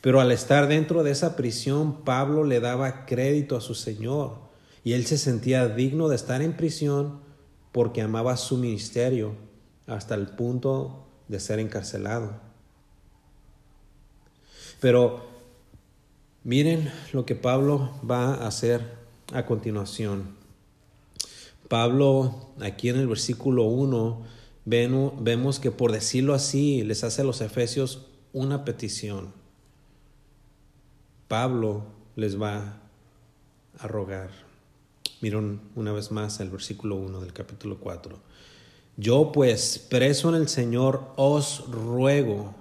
Pero 0.00 0.22
al 0.22 0.32
estar 0.32 0.68
dentro 0.68 1.02
de 1.02 1.10
esa 1.10 1.36
prisión, 1.36 2.02
Pablo 2.02 2.44
le 2.44 2.60
daba 2.60 3.04
crédito 3.04 3.56
a 3.56 3.60
su 3.60 3.74
Señor 3.74 4.38
y 4.82 4.94
él 4.94 5.04
se 5.04 5.18
sentía 5.18 5.68
digno 5.68 6.08
de 6.08 6.16
estar 6.16 6.40
en 6.40 6.56
prisión 6.56 7.20
porque 7.72 8.00
amaba 8.00 8.38
su 8.38 8.56
ministerio 8.56 9.34
hasta 9.86 10.14
el 10.14 10.28
punto 10.28 11.06
de 11.28 11.40
ser 11.40 11.58
encarcelado. 11.58 12.49
Pero 14.80 15.26
miren 16.42 16.90
lo 17.12 17.26
que 17.26 17.36
Pablo 17.36 17.90
va 18.08 18.34
a 18.34 18.46
hacer 18.46 18.98
a 19.32 19.46
continuación. 19.46 20.34
Pablo, 21.68 22.50
aquí 22.60 22.88
en 22.88 22.96
el 22.96 23.06
versículo 23.06 23.64
1, 23.64 24.22
vemos 24.64 25.60
que 25.60 25.70
por 25.70 25.92
decirlo 25.92 26.34
así, 26.34 26.82
les 26.82 27.04
hace 27.04 27.22
a 27.22 27.24
los 27.24 27.40
efesios 27.40 28.06
una 28.32 28.64
petición. 28.64 29.32
Pablo 31.28 31.84
les 32.16 32.40
va 32.40 32.80
a 33.78 33.86
rogar. 33.86 34.30
Miren 35.20 35.60
una 35.76 35.92
vez 35.92 36.10
más 36.10 36.40
el 36.40 36.50
versículo 36.50 36.96
1 36.96 37.20
del 37.20 37.32
capítulo 37.32 37.78
4. 37.78 38.18
Yo 38.96 39.30
pues, 39.30 39.78
preso 39.78 40.28
en 40.30 40.34
el 40.34 40.48
Señor, 40.48 41.12
os 41.16 41.70
ruego 41.70 42.54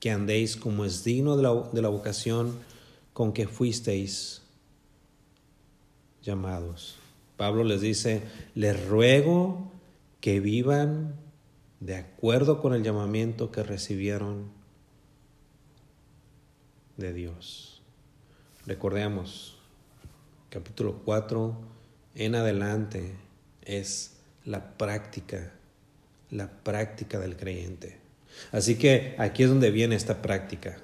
que 0.00 0.10
andéis 0.10 0.56
como 0.56 0.84
es 0.84 1.04
digno 1.04 1.36
de 1.36 1.42
la, 1.82 1.88
vocación 1.88 2.58
con 3.12 3.32
que 3.32 3.48
fuisteis 3.48 4.42
llamados. 6.22 6.96
Pablo 7.36 7.64
les 7.64 7.80
dice, 7.80 8.22
les 8.54 8.86
ruego 8.88 9.70
que 10.20 10.40
vivan 10.40 11.14
de 11.80 11.96
acuerdo 11.96 12.60
con 12.60 12.74
el 12.74 12.82
llamamiento 12.82 13.50
que 13.50 13.62
recibieron 13.62 14.50
de 16.96 17.12
Dios. 17.12 17.80
Recordemos, 18.66 19.56
capítulo 20.50 21.00
4 21.04 21.56
en 22.14 22.34
adelante 22.34 23.14
es 23.62 24.16
la 24.44 24.76
práctica, 24.76 25.52
la 26.30 26.50
práctica 26.50 27.20
del 27.20 27.36
creyente. 27.36 28.07
Así 28.52 28.76
que 28.76 29.14
aquí 29.18 29.42
es 29.42 29.48
donde 29.48 29.70
viene 29.70 29.96
esta 29.96 30.22
práctica. 30.22 30.78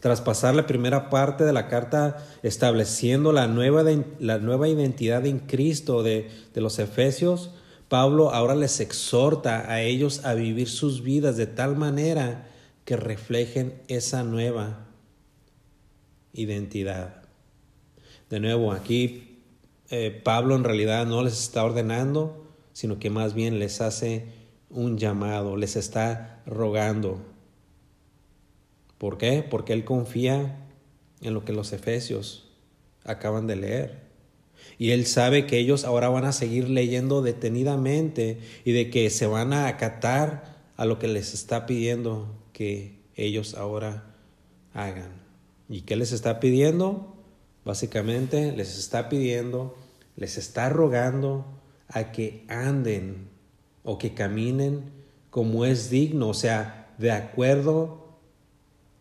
Tras 0.00 0.20
pasar 0.20 0.54
la 0.54 0.66
primera 0.66 1.10
parte 1.10 1.44
de 1.44 1.52
la 1.52 1.68
carta 1.68 2.24
estableciendo 2.42 3.32
la 3.32 3.48
nueva, 3.48 3.82
la 4.20 4.38
nueva 4.38 4.68
identidad 4.68 5.26
en 5.26 5.40
Cristo 5.40 6.02
de, 6.02 6.30
de 6.54 6.60
los 6.60 6.78
Efesios, 6.78 7.50
Pablo 7.88 8.32
ahora 8.32 8.54
les 8.54 8.80
exhorta 8.80 9.70
a 9.72 9.80
ellos 9.82 10.24
a 10.24 10.34
vivir 10.34 10.68
sus 10.68 11.02
vidas 11.02 11.36
de 11.36 11.46
tal 11.46 11.76
manera 11.76 12.46
que 12.84 12.96
reflejen 12.96 13.80
esa 13.88 14.22
nueva 14.22 14.86
identidad. 16.32 17.22
De 18.30 18.40
nuevo, 18.40 18.72
aquí 18.72 19.42
eh, 19.90 20.20
Pablo 20.22 20.54
en 20.54 20.64
realidad 20.64 21.06
no 21.06 21.22
les 21.22 21.40
está 21.40 21.64
ordenando, 21.64 22.46
sino 22.72 22.98
que 22.98 23.10
más 23.10 23.34
bien 23.34 23.58
les 23.58 23.80
hace 23.80 24.26
un 24.70 24.98
llamado, 24.98 25.56
les 25.56 25.76
está 25.76 26.42
rogando. 26.46 27.20
¿Por 28.98 29.18
qué? 29.18 29.44
Porque 29.48 29.72
Él 29.72 29.84
confía 29.84 30.66
en 31.20 31.34
lo 31.34 31.44
que 31.44 31.52
los 31.52 31.72
efesios 31.72 32.48
acaban 33.04 33.46
de 33.46 33.56
leer. 33.56 34.08
Y 34.78 34.90
Él 34.90 35.06
sabe 35.06 35.46
que 35.46 35.58
ellos 35.58 35.84
ahora 35.84 36.08
van 36.08 36.24
a 36.24 36.32
seguir 36.32 36.68
leyendo 36.68 37.22
detenidamente 37.22 38.38
y 38.64 38.72
de 38.72 38.90
que 38.90 39.10
se 39.10 39.26
van 39.26 39.52
a 39.52 39.68
acatar 39.68 40.58
a 40.76 40.84
lo 40.84 40.98
que 40.98 41.08
les 41.08 41.34
está 41.34 41.66
pidiendo 41.66 42.28
que 42.52 42.98
ellos 43.16 43.54
ahora 43.54 44.14
hagan. 44.74 45.10
¿Y 45.68 45.82
qué 45.82 45.96
les 45.96 46.12
está 46.12 46.40
pidiendo? 46.40 47.16
Básicamente 47.64 48.52
les 48.52 48.78
está 48.78 49.08
pidiendo, 49.08 49.76
les 50.16 50.38
está 50.38 50.68
rogando 50.68 51.44
a 51.88 52.12
que 52.12 52.44
anden 52.48 53.28
o 53.90 53.96
que 53.96 54.12
caminen 54.12 54.92
como 55.30 55.64
es 55.64 55.88
digno, 55.88 56.28
o 56.28 56.34
sea, 56.34 56.94
de 56.98 57.10
acuerdo 57.10 58.18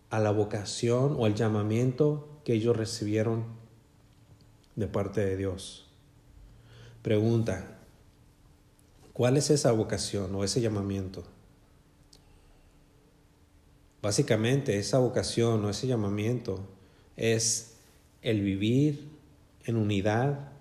a 0.10 0.18
la 0.18 0.32
vocación 0.32 1.18
o 1.20 1.28
el 1.28 1.36
llamamiento 1.36 2.40
que 2.46 2.54
ellos 2.54 2.78
recibieron 2.78 3.44
de 4.78 4.88
parte 4.88 5.26
de 5.26 5.36
Dios. 5.36 5.90
Pregunta, 7.02 7.80
¿cuál 9.12 9.36
es 9.36 9.50
esa 9.50 9.74
vocación 9.74 10.34
o 10.34 10.46
ese 10.46 10.62
llamamiento? 10.62 11.26
Básicamente 14.02 14.78
esa 14.78 15.00
vocación 15.00 15.66
o 15.66 15.70
ese 15.70 15.88
llamamiento 15.88 16.62
es 17.18 17.76
el 18.22 18.40
vivir 18.40 19.10
en 19.66 19.76
unidad, 19.76 20.54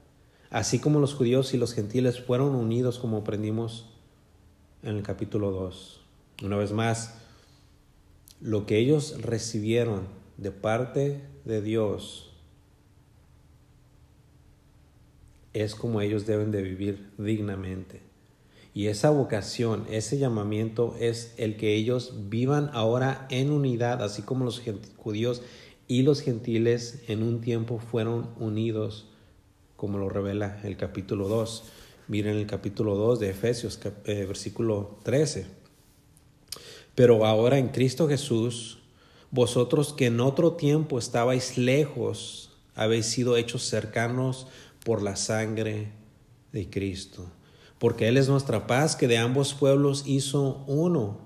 así 0.50 0.80
como 0.80 0.98
los 0.98 1.14
judíos 1.14 1.54
y 1.54 1.58
los 1.58 1.74
gentiles 1.74 2.20
fueron 2.20 2.56
unidos 2.56 2.98
como 2.98 3.18
aprendimos 3.18 3.92
en 4.86 4.96
el 4.96 5.02
capítulo 5.02 5.50
2. 5.50 6.00
Una 6.44 6.56
vez 6.56 6.72
más, 6.72 7.18
lo 8.40 8.66
que 8.66 8.78
ellos 8.78 9.20
recibieron 9.20 10.06
de 10.36 10.52
parte 10.52 11.22
de 11.44 11.60
Dios 11.60 12.30
es 15.52 15.74
como 15.74 16.00
ellos 16.00 16.26
deben 16.26 16.52
de 16.52 16.62
vivir 16.62 17.10
dignamente. 17.18 18.00
Y 18.74 18.88
esa 18.88 19.10
vocación, 19.10 19.86
ese 19.90 20.18
llamamiento 20.18 20.94
es 21.00 21.34
el 21.38 21.56
que 21.56 21.74
ellos 21.74 22.12
vivan 22.28 22.70
ahora 22.74 23.26
en 23.30 23.50
unidad, 23.50 24.02
así 24.02 24.22
como 24.22 24.44
los 24.44 24.62
judíos 24.98 25.42
y 25.88 26.02
los 26.02 26.20
gentiles 26.20 27.02
en 27.08 27.22
un 27.22 27.40
tiempo 27.40 27.78
fueron 27.78 28.28
unidos, 28.38 29.08
como 29.76 29.98
lo 29.98 30.10
revela 30.10 30.60
el 30.62 30.76
capítulo 30.76 31.26
2. 31.26 31.72
Miren 32.08 32.36
el 32.36 32.46
capítulo 32.46 32.94
2 32.94 33.20
de 33.20 33.30
Efesios, 33.30 33.78
eh, 34.04 34.24
versículo 34.26 34.98
13. 35.02 35.46
Pero 36.94 37.26
ahora 37.26 37.58
en 37.58 37.68
Cristo 37.68 38.08
Jesús, 38.08 38.78
vosotros 39.30 39.92
que 39.92 40.06
en 40.06 40.20
otro 40.20 40.52
tiempo 40.52 40.98
estabais 40.98 41.58
lejos, 41.58 42.50
habéis 42.74 43.06
sido 43.06 43.36
hechos 43.36 43.64
cercanos 43.64 44.46
por 44.84 45.02
la 45.02 45.16
sangre 45.16 45.92
de 46.52 46.70
Cristo 46.70 47.26
porque 47.78 48.08
Él 48.08 48.16
es 48.16 48.28
nuestra 48.28 48.66
paz 48.66 48.96
que 48.96 49.08
de 49.08 49.18
ambos 49.18 49.54
pueblos 49.54 50.04
hizo 50.06 50.64
uno, 50.66 51.25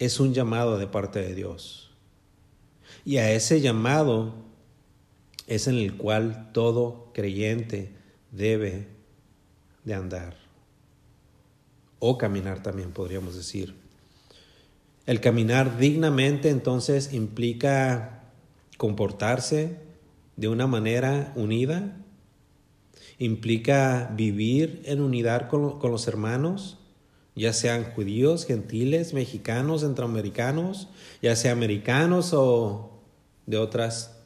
es 0.00 0.18
un 0.18 0.34
llamado 0.34 0.78
de 0.78 0.88
parte 0.88 1.20
de 1.20 1.34
Dios. 1.36 1.92
Y 3.04 3.18
a 3.18 3.30
ese 3.30 3.60
llamado 3.60 4.34
es 5.46 5.68
en 5.68 5.76
el 5.76 5.96
cual 5.96 6.50
todo 6.52 7.10
creyente 7.14 7.92
debe 8.32 8.88
de 9.84 9.94
andar. 9.94 10.36
O 11.98 12.18
caminar 12.18 12.62
también 12.62 12.92
podríamos 12.92 13.36
decir. 13.36 13.74
El 15.06 15.20
caminar 15.20 15.78
dignamente 15.78 16.48
entonces 16.50 17.12
implica 17.12 18.22
comportarse 18.78 19.76
de 20.36 20.48
una 20.48 20.66
manera 20.66 21.32
unida, 21.36 21.98
implica 23.18 24.10
vivir 24.16 24.82
en 24.86 25.02
unidad 25.02 25.48
con, 25.48 25.78
los 25.82 26.08
hermanos, 26.08 26.78
ya 27.40 27.54
sean 27.54 27.84
judíos, 27.94 28.44
gentiles, 28.44 29.14
mexicanos, 29.14 29.80
centroamericanos, 29.80 30.88
ya 31.22 31.34
sean 31.36 31.56
americanos 31.56 32.32
o 32.34 33.00
de 33.46 33.56
otras 33.56 34.18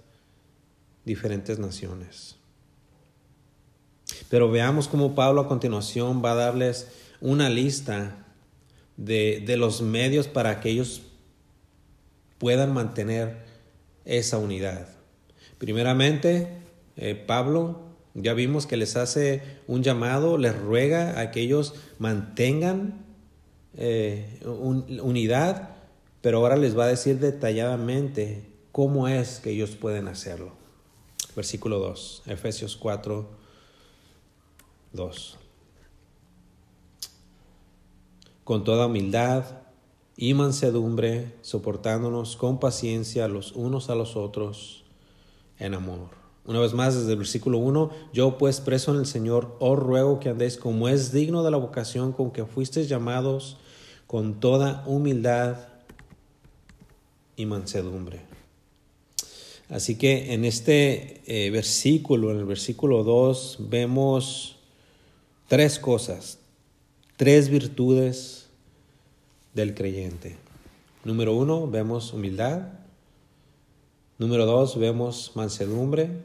diferentes 1.04 1.60
naciones. 1.60 2.36
Pero 4.28 4.50
veamos 4.50 4.88
cómo 4.88 5.14
Pablo 5.14 5.42
a 5.42 5.48
continuación 5.48 6.24
va 6.24 6.32
a 6.32 6.34
darles 6.34 6.88
una 7.20 7.48
lista 7.50 8.26
de, 8.96 9.42
de 9.46 9.56
los 9.56 9.80
medios 9.80 10.26
para 10.26 10.60
que 10.60 10.70
ellos 10.70 11.02
puedan 12.38 12.72
mantener 12.72 13.44
esa 14.04 14.38
unidad. 14.38 14.88
Primeramente, 15.58 16.48
eh, 16.96 17.14
Pablo 17.14 17.84
ya 18.14 18.34
vimos 18.34 18.66
que 18.66 18.76
les 18.76 18.96
hace 18.96 19.42
un 19.68 19.82
llamado, 19.82 20.36
les 20.36 20.56
ruega 20.56 21.20
a 21.20 21.30
que 21.30 21.40
ellos 21.40 21.74
mantengan 21.98 23.03
eh, 23.76 24.40
unidad, 24.44 25.70
pero 26.20 26.38
ahora 26.38 26.56
les 26.56 26.78
va 26.78 26.84
a 26.84 26.88
decir 26.88 27.18
detalladamente 27.18 28.50
cómo 28.72 29.08
es 29.08 29.40
que 29.40 29.50
ellos 29.50 29.70
pueden 29.70 30.08
hacerlo. 30.08 30.52
Versículo 31.36 31.78
2, 31.78 32.22
Efesios 32.26 32.76
4, 32.76 33.28
2. 34.92 35.38
Con 38.44 38.64
toda 38.64 38.86
humildad 38.86 39.44
y 40.16 40.34
mansedumbre, 40.34 41.34
soportándonos 41.42 42.36
con 42.36 42.60
paciencia 42.60 43.26
los 43.26 43.52
unos 43.52 43.90
a 43.90 43.94
los 43.94 44.16
otros 44.16 44.84
en 45.58 45.74
amor 45.74 46.24
una 46.46 46.60
vez 46.60 46.74
más, 46.74 46.94
desde 46.94 47.12
el 47.12 47.18
versículo 47.18 47.58
1, 47.58 47.90
yo 48.12 48.36
pues 48.36 48.60
preso 48.60 48.92
en 48.92 48.98
el 48.98 49.06
Señor, 49.06 49.56
os 49.60 49.78
ruego 49.78 50.20
que 50.20 50.28
andéis 50.28 50.58
como 50.58 50.88
es 50.88 51.10
digno 51.10 51.42
de 51.42 51.50
la 51.50 51.56
vocación 51.56 52.12
con 52.12 52.32
que 52.32 52.44
fuisteis 52.44 52.88
llamados, 52.88 53.56
con 54.14 54.38
toda 54.38 54.84
humildad 54.86 55.56
y 57.34 57.46
mansedumbre. 57.46 58.20
Así 59.68 59.98
que 59.98 60.34
en 60.34 60.44
este 60.44 61.20
eh, 61.26 61.50
versículo, 61.50 62.30
en 62.30 62.36
el 62.36 62.44
versículo 62.44 63.02
2, 63.02 63.56
vemos 63.70 64.60
tres 65.48 65.80
cosas, 65.80 66.38
tres 67.16 67.48
virtudes 67.48 68.46
del 69.52 69.74
creyente. 69.74 70.36
Número 71.02 71.34
uno, 71.34 71.68
vemos 71.68 72.12
humildad. 72.12 72.68
Número 74.18 74.46
dos, 74.46 74.78
vemos 74.78 75.32
mansedumbre. 75.34 76.22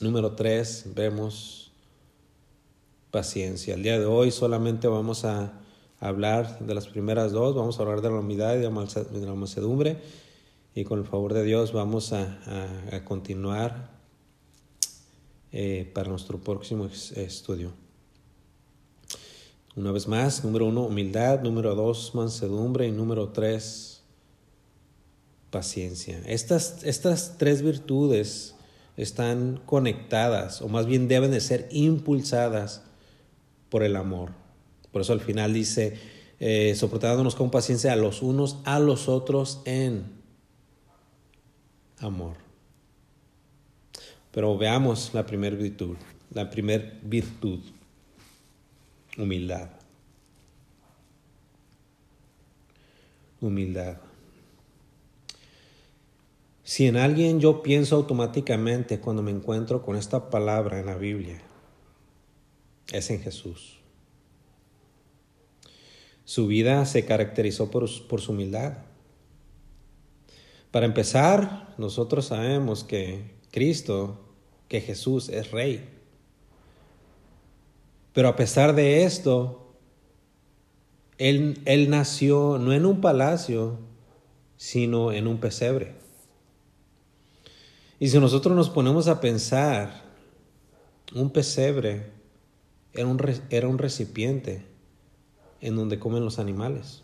Número 0.00 0.32
tres, 0.32 0.86
vemos 0.94 1.70
paciencia. 3.10 3.74
El 3.74 3.82
día 3.82 3.98
de 3.98 4.06
hoy 4.06 4.30
solamente 4.30 4.88
vamos 4.88 5.26
a 5.26 5.60
hablar 6.00 6.58
de 6.60 6.74
las 6.74 6.88
primeras 6.88 7.32
dos, 7.32 7.54
vamos 7.54 7.78
a 7.78 7.82
hablar 7.82 8.00
de 8.00 8.08
la 8.08 8.20
humildad 8.20 8.54
y 8.54 8.58
de 8.58 9.26
la 9.26 9.34
mansedumbre 9.34 9.98
y 10.74 10.84
con 10.84 11.00
el 11.00 11.04
favor 11.04 11.34
de 11.34 11.44
Dios 11.44 11.72
vamos 11.72 12.12
a, 12.12 12.38
continuar 13.04 13.90
eh, 15.52 15.90
para 15.94 16.08
nuestro 16.08 16.38
próximo 16.38 16.86
estudio. 16.86 17.72
Una 19.76 19.92
vez 19.92 20.08
más, 20.08 20.44
número 20.44 20.66
uno, 20.66 20.82
humildad, 20.82 21.42
número 21.42 21.74
dos, 21.74 22.14
mansedumbre 22.14 22.86
y 22.86 22.92
número 22.92 23.28
tres, 23.28 24.02
paciencia. 25.50 26.20
Estas, 26.26 26.84
estas 26.84 27.36
tres 27.38 27.62
virtudes 27.62 28.54
están 28.96 29.60
conectadas, 29.66 30.62
o 30.62 30.68
más 30.68 30.86
bien 30.86 31.08
deben 31.08 31.30
de 31.30 31.40
ser 31.40 31.68
impulsadas 31.70 32.82
por 33.68 33.82
el 33.82 33.96
amor. 33.96 34.39
Por 34.92 35.02
eso 35.02 35.12
al 35.12 35.20
final 35.20 35.54
dice, 35.54 35.98
eh, 36.40 36.74
soportándonos 36.74 37.34
con 37.34 37.50
paciencia 37.50 37.92
a 37.92 37.96
los 37.96 38.22
unos, 38.22 38.58
a 38.64 38.78
los 38.78 39.08
otros 39.08 39.60
en 39.64 40.04
amor. 41.98 42.36
Pero 44.32 44.56
veamos 44.56 45.12
la 45.12 45.26
primera 45.26 45.56
virtud, 45.56 45.96
la 46.32 46.48
primera 46.50 46.98
virtud, 47.02 47.60
humildad. 49.18 49.68
Humildad. 53.40 53.98
Si 56.62 56.86
en 56.86 56.96
alguien 56.96 57.40
yo 57.40 57.62
pienso 57.62 57.96
automáticamente 57.96 59.00
cuando 59.00 59.22
me 59.22 59.32
encuentro 59.32 59.82
con 59.82 59.96
esta 59.96 60.30
palabra 60.30 60.78
en 60.78 60.86
la 60.86 60.94
Biblia, 60.94 61.40
es 62.92 63.10
en 63.10 63.20
Jesús. 63.20 63.79
Su 66.30 66.46
vida 66.46 66.86
se 66.86 67.04
caracterizó 67.04 67.72
por, 67.72 67.88
por, 68.06 68.20
su 68.20 68.30
humildad. 68.30 68.74
Para 70.70 70.86
empezar, 70.86 71.74
nosotros 71.76 72.26
sabemos 72.26 72.84
que 72.84 73.32
Cristo, 73.50 74.16
que 74.68 74.80
Jesús 74.80 75.28
es 75.28 75.50
rey. 75.50 75.88
Pero 78.12 78.28
a 78.28 78.36
pesar 78.36 78.76
de 78.76 79.02
esto, 79.02 79.74
él, 81.18 81.60
él 81.64 81.90
nació 81.90 82.58
no 82.58 82.72
en 82.72 82.86
un 82.86 83.00
palacio, 83.00 83.80
sino 84.56 85.10
en 85.10 85.26
un 85.26 85.38
pesebre. 85.38 85.96
Y 87.98 88.06
si 88.06 88.20
nosotros 88.20 88.54
nos 88.54 88.70
ponemos 88.70 89.08
a 89.08 89.20
pensar, 89.20 90.04
un 91.12 91.30
pesebre 91.30 92.12
era 92.92 93.08
un, 93.08 93.20
era 93.50 93.66
un 93.66 93.78
recipiente 93.78 94.69
en 95.60 95.76
donde 95.76 95.98
comen 95.98 96.24
los 96.24 96.38
animales. 96.38 97.02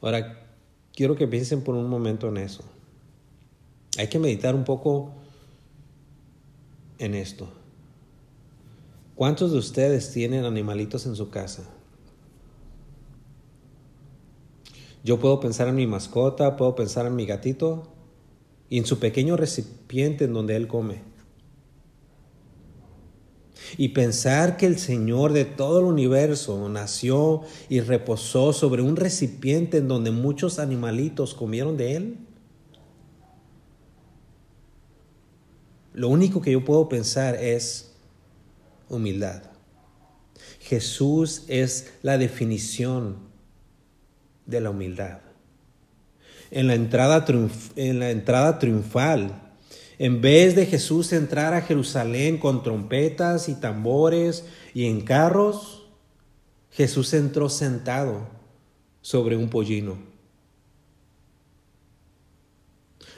Ahora, 0.00 0.48
quiero 0.94 1.16
que 1.16 1.28
piensen 1.28 1.62
por 1.62 1.74
un 1.74 1.88
momento 1.88 2.28
en 2.28 2.36
eso. 2.38 2.64
Hay 3.98 4.08
que 4.08 4.18
meditar 4.18 4.54
un 4.54 4.64
poco 4.64 5.12
en 6.98 7.14
esto. 7.14 7.48
¿Cuántos 9.14 9.52
de 9.52 9.58
ustedes 9.58 10.12
tienen 10.12 10.44
animalitos 10.44 11.06
en 11.06 11.14
su 11.14 11.30
casa? 11.30 11.68
Yo 15.04 15.18
puedo 15.18 15.40
pensar 15.40 15.68
en 15.68 15.74
mi 15.74 15.86
mascota, 15.86 16.56
puedo 16.56 16.74
pensar 16.74 17.06
en 17.06 17.16
mi 17.16 17.26
gatito 17.26 17.88
y 18.70 18.78
en 18.78 18.86
su 18.86 18.98
pequeño 18.98 19.36
recipiente 19.36 20.24
en 20.24 20.32
donde 20.32 20.56
él 20.56 20.68
come. 20.68 21.11
Y 23.76 23.90
pensar 23.90 24.56
que 24.56 24.66
el 24.66 24.78
Señor 24.78 25.32
de 25.32 25.44
todo 25.44 25.80
el 25.80 25.86
universo 25.86 26.68
nació 26.68 27.42
y 27.68 27.80
reposó 27.80 28.52
sobre 28.52 28.82
un 28.82 28.96
recipiente 28.96 29.78
en 29.78 29.88
donde 29.88 30.10
muchos 30.10 30.58
animalitos 30.58 31.34
comieron 31.34 31.76
de 31.76 31.96
él. 31.96 32.18
Lo 35.94 36.08
único 36.08 36.40
que 36.40 36.52
yo 36.52 36.64
puedo 36.64 36.88
pensar 36.88 37.34
es 37.36 37.92
humildad. 38.88 39.42
Jesús 40.60 41.44
es 41.48 41.92
la 42.02 42.18
definición 42.18 43.16
de 44.46 44.60
la 44.60 44.70
humildad. 44.70 45.18
En 46.50 46.66
la 46.66 46.74
entrada, 46.74 47.24
en 47.76 47.98
la 47.98 48.10
entrada 48.10 48.58
triunfal, 48.58 49.51
en 49.98 50.20
vez 50.20 50.54
de 50.56 50.66
Jesús 50.66 51.12
entrar 51.12 51.54
a 51.54 51.62
Jerusalén 51.62 52.38
con 52.38 52.62
trompetas 52.62 53.48
y 53.48 53.54
tambores 53.54 54.44
y 54.74 54.86
en 54.86 55.02
carros, 55.02 55.86
Jesús 56.70 57.12
entró 57.12 57.48
sentado 57.48 58.26
sobre 59.02 59.36
un 59.36 59.48
pollino. 59.48 59.98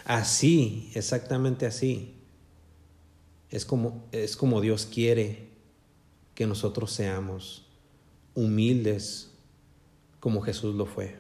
Así, 0.05 0.91
exactamente 0.95 1.65
así, 1.65 2.15
es 3.51 3.65
como, 3.65 4.07
es 4.13 4.37
como 4.37 4.61
Dios 4.61 4.87
quiere 4.93 5.49
que 6.35 6.47
nosotros 6.47 6.93
seamos 6.93 7.67
humildes 8.35 9.31
como 10.21 10.41
Jesús 10.43 10.75
lo 10.75 10.87
fue. 10.87 11.17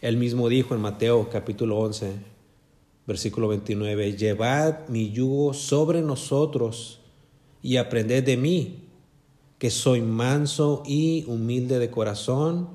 Él 0.00 0.16
mismo 0.16 0.48
dijo 0.48 0.74
en 0.74 0.80
Mateo 0.80 1.28
capítulo 1.30 1.78
11, 1.78 2.31
versículo 3.06 3.48
29, 3.48 4.16
llevad 4.16 4.88
mi 4.88 5.10
yugo 5.10 5.54
sobre 5.54 6.02
nosotros 6.02 7.00
y 7.62 7.76
aprended 7.76 8.24
de 8.24 8.36
mí, 8.36 8.88
que 9.58 9.70
soy 9.70 10.00
manso 10.00 10.82
y 10.86 11.24
humilde 11.26 11.78
de 11.78 11.90
corazón, 11.90 12.68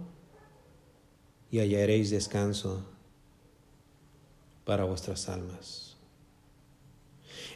y 1.49 1.59
hallaréis 1.59 2.09
descanso 2.09 2.85
para 4.65 4.83
vuestras 4.83 5.29
almas. 5.29 5.95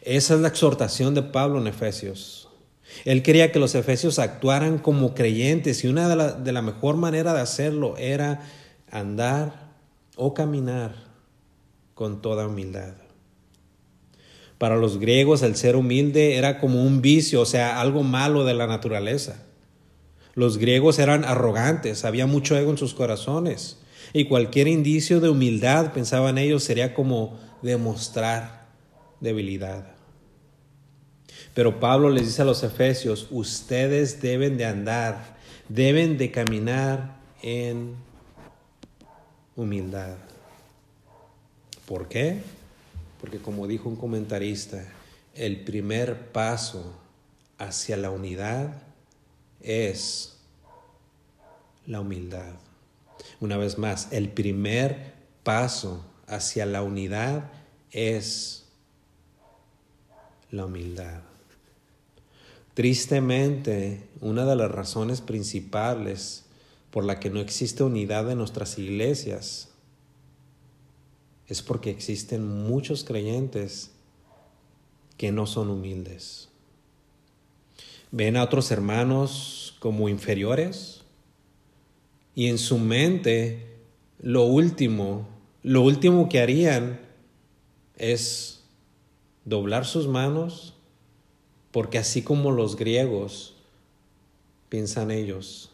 Esa 0.01 0.35
es 0.35 0.39
la 0.39 0.47
exhortación 0.47 1.13
de 1.13 1.23
Pablo 1.23 1.59
en 1.59 1.67
Efesios. 1.67 2.49
Él 3.05 3.21
quería 3.21 3.51
que 3.51 3.59
los 3.59 3.75
efesios 3.75 4.17
actuaran 4.17 4.79
como 4.79 5.13
creyentes 5.13 5.83
y 5.83 5.87
una 5.87 6.09
de 6.09 6.15
la, 6.15 6.31
de 6.33 6.51
la 6.51 6.61
mejor 6.61 6.97
manera 6.97 7.33
de 7.33 7.41
hacerlo 7.41 7.95
era 7.97 8.41
andar 8.89 9.71
o 10.15 10.33
caminar 10.33 11.10
con 12.01 12.19
toda 12.19 12.47
humildad. 12.47 12.95
Para 14.57 14.75
los 14.75 14.97
griegos 14.97 15.43
el 15.43 15.55
ser 15.55 15.75
humilde 15.75 16.35
era 16.35 16.57
como 16.57 16.83
un 16.83 16.99
vicio, 17.03 17.41
o 17.41 17.45
sea, 17.45 17.79
algo 17.79 18.01
malo 18.01 18.43
de 18.43 18.55
la 18.55 18.65
naturaleza. 18.65 19.43
Los 20.33 20.57
griegos 20.57 20.97
eran 20.97 21.23
arrogantes, 21.23 22.03
había 22.03 22.25
mucho 22.25 22.57
ego 22.57 22.71
en 22.71 22.79
sus 22.79 22.95
corazones 22.95 23.77
y 24.13 24.25
cualquier 24.25 24.67
indicio 24.67 25.19
de 25.19 25.29
humildad, 25.29 25.93
pensaban 25.93 26.39
ellos, 26.39 26.63
sería 26.63 26.95
como 26.95 27.37
demostrar 27.61 28.65
debilidad. 29.19 29.85
Pero 31.53 31.79
Pablo 31.79 32.09
les 32.09 32.25
dice 32.25 32.41
a 32.41 32.45
los 32.45 32.63
efesios, 32.63 33.27
ustedes 33.29 34.23
deben 34.23 34.57
de 34.57 34.65
andar, 34.65 35.37
deben 35.69 36.17
de 36.17 36.31
caminar 36.31 37.19
en 37.43 37.93
humildad. 39.55 40.30
¿Por 41.91 42.07
qué? 42.07 42.39
Porque 43.19 43.39
como 43.39 43.67
dijo 43.67 43.89
un 43.89 43.97
comentarista, 43.97 44.81
el 45.35 45.59
primer 45.65 46.31
paso 46.31 46.93
hacia 47.57 47.97
la 47.97 48.11
unidad 48.11 48.81
es 49.59 50.37
la 51.85 51.99
humildad. 51.99 52.53
Una 53.41 53.57
vez 53.57 53.77
más, 53.77 54.07
el 54.13 54.29
primer 54.29 55.15
paso 55.43 56.05
hacia 56.27 56.65
la 56.65 56.81
unidad 56.81 57.51
es 57.91 58.63
la 60.49 60.67
humildad. 60.67 61.19
Tristemente, 62.73 64.07
una 64.21 64.45
de 64.45 64.55
las 64.55 64.71
razones 64.71 65.19
principales 65.19 66.45
por 66.89 67.03
la 67.03 67.19
que 67.19 67.29
no 67.29 67.41
existe 67.41 67.83
unidad 67.83 68.31
en 68.31 68.37
nuestras 68.37 68.77
iglesias 68.77 69.70
es 71.51 71.61
porque 71.61 71.89
existen 71.89 72.47
muchos 72.47 73.03
creyentes 73.03 73.91
que 75.17 75.33
no 75.33 75.45
son 75.45 75.69
humildes. 75.69 76.47
Ven 78.09 78.37
a 78.37 78.43
otros 78.43 78.71
hermanos 78.71 79.75
como 79.79 80.07
inferiores 80.07 81.01
y 82.35 82.47
en 82.47 82.57
su 82.57 82.77
mente 82.77 83.67
lo 84.21 84.45
último, 84.45 85.27
lo 85.61 85.81
último 85.81 86.29
que 86.29 86.39
harían 86.39 87.01
es 87.97 88.63
doblar 89.43 89.85
sus 89.85 90.07
manos 90.07 90.75
porque 91.71 91.97
así 91.97 92.21
como 92.21 92.51
los 92.51 92.77
griegos 92.77 93.55
piensan 94.69 95.11
ellos, 95.11 95.69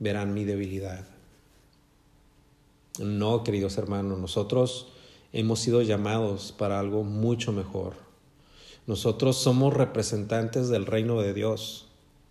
verán 0.00 0.34
mi 0.34 0.42
debilidad. 0.42 1.15
No, 2.98 3.44
queridos 3.44 3.76
hermanos, 3.76 4.18
nosotros 4.18 4.88
hemos 5.32 5.60
sido 5.60 5.82
llamados 5.82 6.52
para 6.56 6.80
algo 6.80 7.04
mucho 7.04 7.52
mejor. 7.52 7.94
Nosotros 8.86 9.36
somos 9.36 9.74
representantes 9.74 10.68
del 10.68 10.86
reino 10.86 11.20
de 11.20 11.34
Dios 11.34 11.88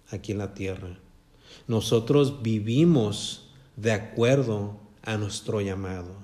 aquí 0.09 0.31
en 0.31 0.39
la 0.39 0.53
tierra. 0.53 0.97
Nosotros 1.67 2.41
vivimos 2.41 3.49
de 3.75 3.91
acuerdo 3.91 4.77
a 5.03 5.17
nuestro 5.17 5.61
llamado. 5.61 6.15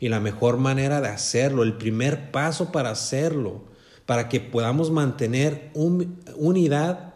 Y 0.00 0.08
la 0.08 0.20
mejor 0.20 0.58
manera 0.58 1.00
de 1.00 1.08
hacerlo, 1.08 1.62
el 1.62 1.76
primer 1.76 2.30
paso 2.30 2.70
para 2.72 2.90
hacerlo, 2.90 3.62
para 4.06 4.28
que 4.28 4.40
podamos 4.40 4.90
mantener 4.90 5.70
unidad, 5.74 7.14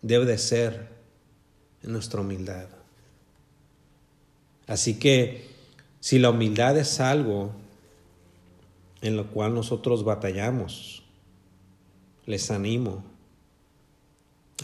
debe 0.00 0.24
de 0.26 0.38
ser 0.38 0.92
nuestra 1.82 2.20
humildad. 2.20 2.81
Así 4.66 4.98
que 4.98 5.48
si 6.00 6.18
la 6.18 6.30
humildad 6.30 6.76
es 6.78 7.00
algo 7.00 7.52
en 9.00 9.16
lo 9.16 9.30
cual 9.30 9.54
nosotros 9.54 10.04
batallamos, 10.04 11.02
les 12.26 12.50
animo 12.50 13.04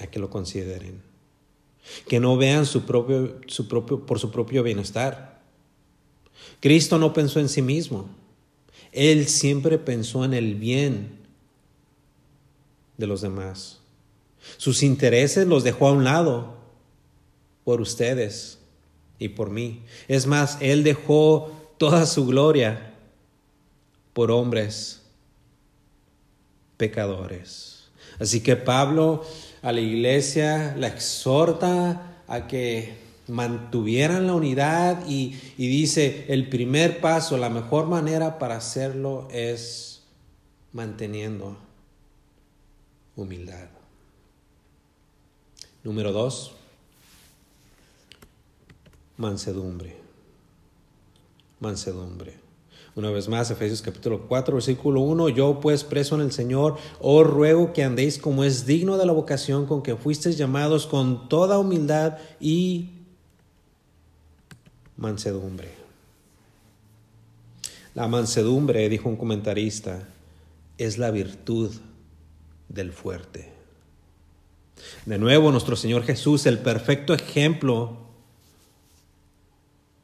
a 0.00 0.06
que 0.06 0.18
lo 0.18 0.30
consideren. 0.30 1.02
Que 2.06 2.20
no 2.20 2.36
vean 2.36 2.66
su 2.66 2.82
propio, 2.82 3.40
su 3.46 3.66
propio, 3.66 4.04
por 4.06 4.18
su 4.18 4.30
propio 4.30 4.62
bienestar. 4.62 5.40
Cristo 6.60 6.98
no 6.98 7.12
pensó 7.12 7.40
en 7.40 7.48
sí 7.48 7.62
mismo. 7.62 8.08
Él 8.92 9.26
siempre 9.26 9.78
pensó 9.78 10.24
en 10.24 10.34
el 10.34 10.54
bien 10.54 11.18
de 12.96 13.06
los 13.06 13.20
demás. 13.20 13.78
Sus 14.56 14.82
intereses 14.82 15.46
los 15.46 15.64
dejó 15.64 15.88
a 15.88 15.92
un 15.92 16.04
lado 16.04 16.56
por 17.64 17.80
ustedes 17.80 18.57
y 19.18 19.28
por 19.30 19.50
mí. 19.50 19.82
Es 20.06 20.26
más, 20.26 20.58
Él 20.60 20.84
dejó 20.84 21.52
toda 21.78 22.06
su 22.06 22.26
gloria 22.26 22.94
por 24.12 24.30
hombres 24.30 25.02
pecadores. 26.76 27.88
Así 28.18 28.40
que 28.40 28.56
Pablo 28.56 29.24
a 29.62 29.72
la 29.72 29.80
iglesia 29.80 30.74
la 30.76 30.88
exhorta 30.88 32.22
a 32.26 32.46
que 32.46 32.96
mantuvieran 33.28 34.26
la 34.26 34.34
unidad 34.34 35.04
y, 35.06 35.36
dice, 35.56 36.24
el 36.28 36.48
primer 36.48 37.00
paso, 37.00 37.36
la 37.36 37.50
mejor 37.50 37.86
manera 37.86 38.38
para 38.38 38.56
hacerlo 38.56 39.28
es 39.30 40.02
manteniendo 40.72 41.56
humildad. 43.16 43.68
Número 45.84 46.12
dos, 46.12 46.52
mansedumbre. 49.18 49.96
Mansedumbre. 51.60 52.34
Una 52.94 53.10
vez 53.10 53.28
más, 53.28 53.50
Efesios 53.50 53.82
capítulo 53.82 54.26
4, 54.26 54.54
versículo 54.54 55.00
1, 55.02 55.28
yo 55.28 55.60
pues 55.60 55.84
preso 55.84 56.14
en 56.14 56.22
el 56.22 56.32
Señor, 56.32 56.78
os 57.00 57.26
ruego 57.26 57.72
que 57.72 57.84
andéis 57.84 58.18
como 58.18 58.42
es 58.42 58.64
digno 58.64 58.96
de 58.96 59.06
la 59.06 59.12
vocación 59.12 59.66
con 59.66 59.82
que 59.82 59.94
fuisteis 59.94 60.38
llamados 60.38 60.86
con 60.86 61.28
toda 61.28 61.58
humildad 61.58 62.18
y 62.40 62.90
mansedumbre. 64.96 65.68
La 67.94 68.08
mansedumbre, 68.08 68.88
dijo 68.88 69.08
un 69.08 69.16
comentarista, 69.16 70.08
es 70.76 70.98
la 70.98 71.10
virtud 71.10 71.72
del 72.68 72.92
fuerte. 72.92 73.52
De 75.06 75.18
nuevo, 75.18 75.50
nuestro 75.50 75.76
Señor 75.76 76.04
Jesús, 76.04 76.46
el 76.46 76.58
perfecto 76.58 77.14
ejemplo 77.14 78.07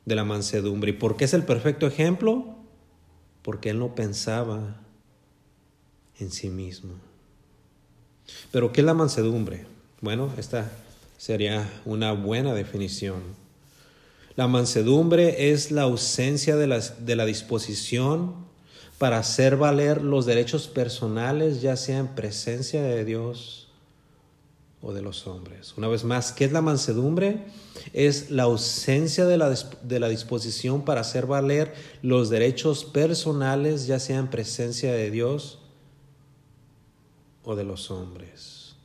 de 0.04 0.14
la 0.14 0.24
mansedumbre. 0.24 0.90
¿Y 0.90 0.94
por 0.94 1.16
qué 1.16 1.24
es 1.24 1.34
el 1.34 1.44
perfecto 1.44 1.86
ejemplo? 1.86 2.56
Porque 3.42 3.70
Él 3.70 3.78
no 3.78 3.94
pensaba 3.94 4.80
en 6.18 6.30
sí 6.30 6.48
mismo. 6.50 6.94
Pero 8.50 8.72
¿qué 8.72 8.80
es 8.80 8.86
la 8.86 8.94
mansedumbre? 8.94 9.66
Bueno, 10.00 10.32
esta 10.38 10.70
sería 11.18 11.70
una 11.84 12.12
buena 12.12 12.54
definición. 12.54 13.22
La 14.36 14.48
mansedumbre 14.48 15.52
es 15.52 15.70
la 15.70 15.82
ausencia 15.82 16.56
de 16.56 16.66
la, 16.66 16.80
de 16.80 17.16
la 17.16 17.24
disposición 17.24 18.34
para 18.98 19.18
hacer 19.18 19.56
valer 19.56 20.02
los 20.02 20.26
derechos 20.26 20.68
personales, 20.68 21.60
ya 21.60 21.76
sea 21.76 21.98
en 21.98 22.08
presencia 22.08 22.82
de 22.82 23.04
Dios 23.04 23.63
o 24.84 24.92
de 24.92 25.00
los 25.00 25.26
hombres. 25.26 25.74
Una 25.78 25.88
vez 25.88 26.04
más, 26.04 26.32
¿qué 26.32 26.44
es 26.44 26.52
la 26.52 26.60
mansedumbre? 26.60 27.46
Es 27.94 28.30
la 28.30 28.42
ausencia 28.42 29.24
de 29.24 29.38
la, 29.38 29.48
de 29.82 29.98
la 29.98 30.10
disposición 30.10 30.84
para 30.84 31.00
hacer 31.00 31.26
valer 31.26 31.74
los 32.02 32.28
derechos 32.28 32.84
personales, 32.84 33.86
ya 33.86 33.98
sea 33.98 34.18
en 34.18 34.28
presencia 34.28 34.92
de 34.92 35.10
Dios 35.10 35.58
o 37.44 37.56
de 37.56 37.64
los 37.64 37.90
hombres. 37.90 38.76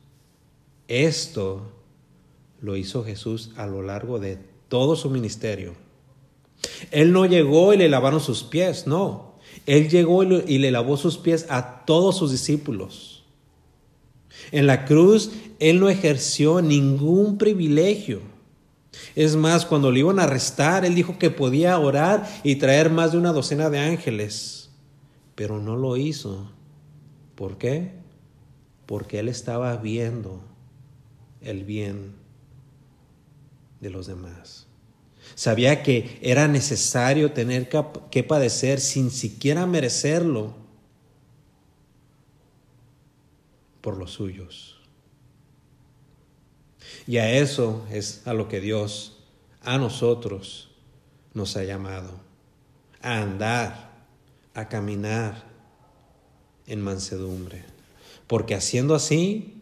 Esto 0.88 1.70
lo 2.62 2.76
hizo 2.76 3.04
Jesús 3.04 3.50
a 3.56 3.66
lo 3.66 3.82
largo 3.82 4.18
de 4.18 4.38
todo 4.68 4.96
su 4.96 5.10
ministerio. 5.10 5.74
Él 6.90 7.12
no 7.12 7.26
llegó 7.26 7.74
y 7.74 7.76
le 7.76 7.90
lavaron 7.90 8.20
sus 8.20 8.42
pies, 8.42 8.86
no. 8.86 9.34
Él 9.66 9.90
llegó 9.90 10.22
y 10.22 10.58
le 10.58 10.70
lavó 10.70 10.96
sus 10.96 11.18
pies 11.18 11.46
a 11.50 11.84
todos 11.84 12.16
sus 12.16 12.30
discípulos. 12.32 13.24
En 14.52 14.66
la 14.66 14.84
cruz, 14.84 15.30
Él 15.60 15.78
no 15.78 15.88
ejerció 15.88 16.62
ningún 16.62 17.38
privilegio. 17.38 18.22
Es 19.14 19.36
más, 19.36 19.66
cuando 19.66 19.92
le 19.92 20.00
iban 20.00 20.18
a 20.18 20.24
arrestar, 20.24 20.84
Él 20.84 20.94
dijo 20.94 21.18
que 21.18 21.30
podía 21.30 21.78
orar 21.78 22.28
y 22.42 22.56
traer 22.56 22.90
más 22.90 23.12
de 23.12 23.18
una 23.18 23.32
docena 23.32 23.70
de 23.70 23.78
ángeles. 23.78 24.70
Pero 25.34 25.60
no 25.60 25.76
lo 25.76 25.96
hizo. 25.96 26.50
¿Por 27.34 27.58
qué? 27.58 27.92
Porque 28.86 29.20
Él 29.20 29.28
estaba 29.28 29.76
viendo 29.76 30.40
el 31.42 31.64
bien 31.64 32.14
de 33.80 33.90
los 33.90 34.06
demás. 34.06 34.66
Sabía 35.34 35.82
que 35.82 36.18
era 36.22 36.48
necesario 36.48 37.32
tener 37.32 37.68
que 38.10 38.24
padecer 38.24 38.80
sin 38.80 39.10
siquiera 39.10 39.66
merecerlo 39.66 40.54
por 43.80 43.96
los 43.96 44.12
suyos. 44.12 44.69
Y 47.06 47.18
a 47.18 47.32
eso 47.32 47.84
es 47.90 48.26
a 48.26 48.34
lo 48.34 48.48
que 48.48 48.60
Dios, 48.60 49.18
a 49.62 49.78
nosotros, 49.78 50.70
nos 51.34 51.56
ha 51.56 51.64
llamado. 51.64 52.10
A 53.02 53.22
andar, 53.22 53.90
a 54.54 54.68
caminar 54.68 55.44
en 56.66 56.80
mansedumbre. 56.80 57.64
Porque 58.26 58.54
haciendo 58.54 58.94
así, 58.94 59.60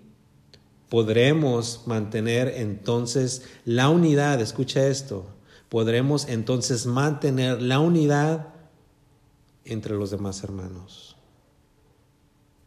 podremos 0.89 1.83
mantener 1.87 2.49
entonces 2.57 3.45
la 3.65 3.89
unidad, 3.89 4.41
escucha 4.41 4.87
esto, 4.89 5.27
podremos 5.69 6.29
entonces 6.29 6.87
mantener 6.87 7.63
la 7.63 7.79
unidad 7.81 8.49
entre 9.65 9.95
los 9.95 10.11
demás 10.11 10.43
hermanos. 10.43 11.17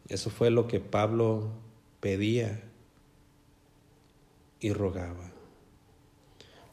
Eso 0.08 0.30
fue 0.30 0.50
lo 0.50 0.66
que 0.68 0.80
Pablo 0.80 1.50
pedía 2.00 2.62
y 4.62 4.72
rogaba. 4.72 5.30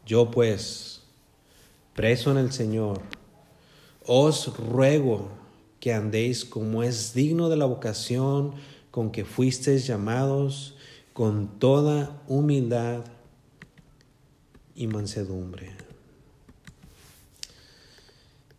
Yo 0.06 0.32
pues, 0.32 1.02
preso 1.94 2.32
en 2.32 2.38
el 2.38 2.54
Señor, 2.54 3.02
os 4.06 4.56
ruego 4.58 5.30
que 5.80 5.94
andéis 5.94 6.46
como 6.46 6.84
es 6.84 7.14
digno 7.14 7.50
de 7.50 7.58
la 7.58 7.66
vocación 7.66 8.54
con 8.92 9.12
que 9.12 9.26
fuisteis 9.26 9.86
llamados, 9.86 10.76
con 11.14 11.60
toda 11.60 12.22
humildad 12.28 13.04
y 14.76 14.88
mansedumbre. 14.88 15.72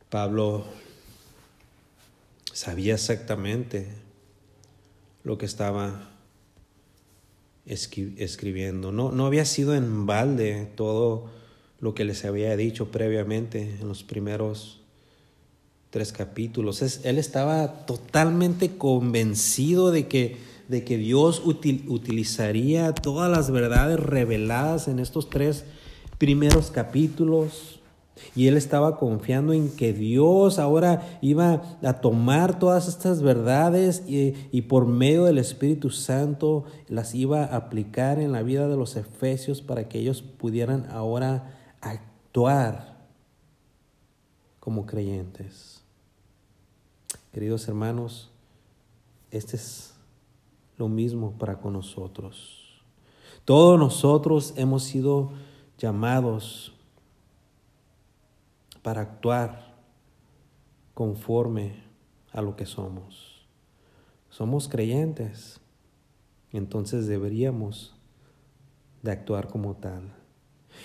Pablo 0.09 0.65
sabía 2.53 2.95
exactamente 2.95 3.89
lo 5.23 5.39
que 5.39 5.47
estaba 5.47 6.11
escribiendo. 7.71 8.93
No, 8.93 9.13
no 9.13 9.27
había 9.27 9.45
sido 9.45 9.75
en 9.75 10.07
balde 10.07 10.69
todo 10.77 11.31
lo 11.81 11.95
que 11.95 12.05
les 12.05 12.25
había 12.25 12.57
dicho 12.57 12.91
previamente 12.91 13.77
en 13.81 13.89
los 13.89 14.03
primeros 14.03 14.81
tres 15.91 16.13
capítulos. 16.13 16.83
él 17.05 17.19
estaba 17.19 17.87
totalmente 17.87 18.77
convencido 18.77 19.91
de 19.91 20.07
que 20.07 20.51
de 20.71 20.85
que 20.85 20.97
Dios 20.97 21.43
utilizaría 21.45 22.93
todas 22.93 23.29
las 23.29 23.51
verdades 23.51 23.99
reveladas 23.99 24.87
en 24.87 25.01
estos 25.01 25.29
tres 25.29 25.65
primeros 26.17 26.71
capítulos. 26.71 27.80
Y 28.35 28.47
él 28.47 28.57
estaba 28.57 28.97
confiando 28.97 29.53
en 29.53 29.75
que 29.75 29.93
Dios 29.93 30.59
ahora 30.59 31.19
iba 31.21 31.63
a 31.83 31.93
tomar 32.01 32.59
todas 32.59 32.89
estas 32.89 33.23
verdades 33.23 34.03
y, 34.07 34.35
y, 34.53 34.63
por 34.63 34.87
medio 34.87 35.25
del 35.25 35.39
Espíritu 35.39 35.91
Santo 35.91 36.65
las 36.89 37.15
iba 37.15 37.45
a 37.45 37.57
aplicar 37.57 38.19
en 38.19 38.33
la 38.33 38.43
vida 38.43 38.69
de 38.69 38.77
los 38.77 38.97
efesios 38.97 39.63
para 39.63 39.89
que 39.89 39.99
ellos 39.99 40.23
pudieran 40.23 40.87
ahora 40.91 41.59
actuar 41.81 42.99
como 44.61 44.87
creyentes. 44.87 45.83
Queridos 47.33 47.67
hermanos, 47.69 48.31
este 49.31 49.57
es 49.57 49.95
lo 50.77 50.89
mismo 50.89 51.33
para 51.39 51.59
con 51.59 51.73
nosotros. 51.73 52.83
Todos 53.45 53.79
nosotros 53.79 54.53
hemos 54.57 54.85
sido 54.85 55.33
llamados 55.79 56.73
para 58.83 59.03
actuar 59.03 59.75
conforme 60.95 61.83
a 62.33 62.43
lo 62.43 62.57
que 62.57 62.67
somos. 62.67 63.47
Somos 64.29 64.69
creyentes, 64.69 65.61
entonces 66.53 67.07
deberíamos 67.07 67.95
de 69.03 69.13
actuar 69.13 69.49
como 69.49 69.75
tal. 69.77 70.15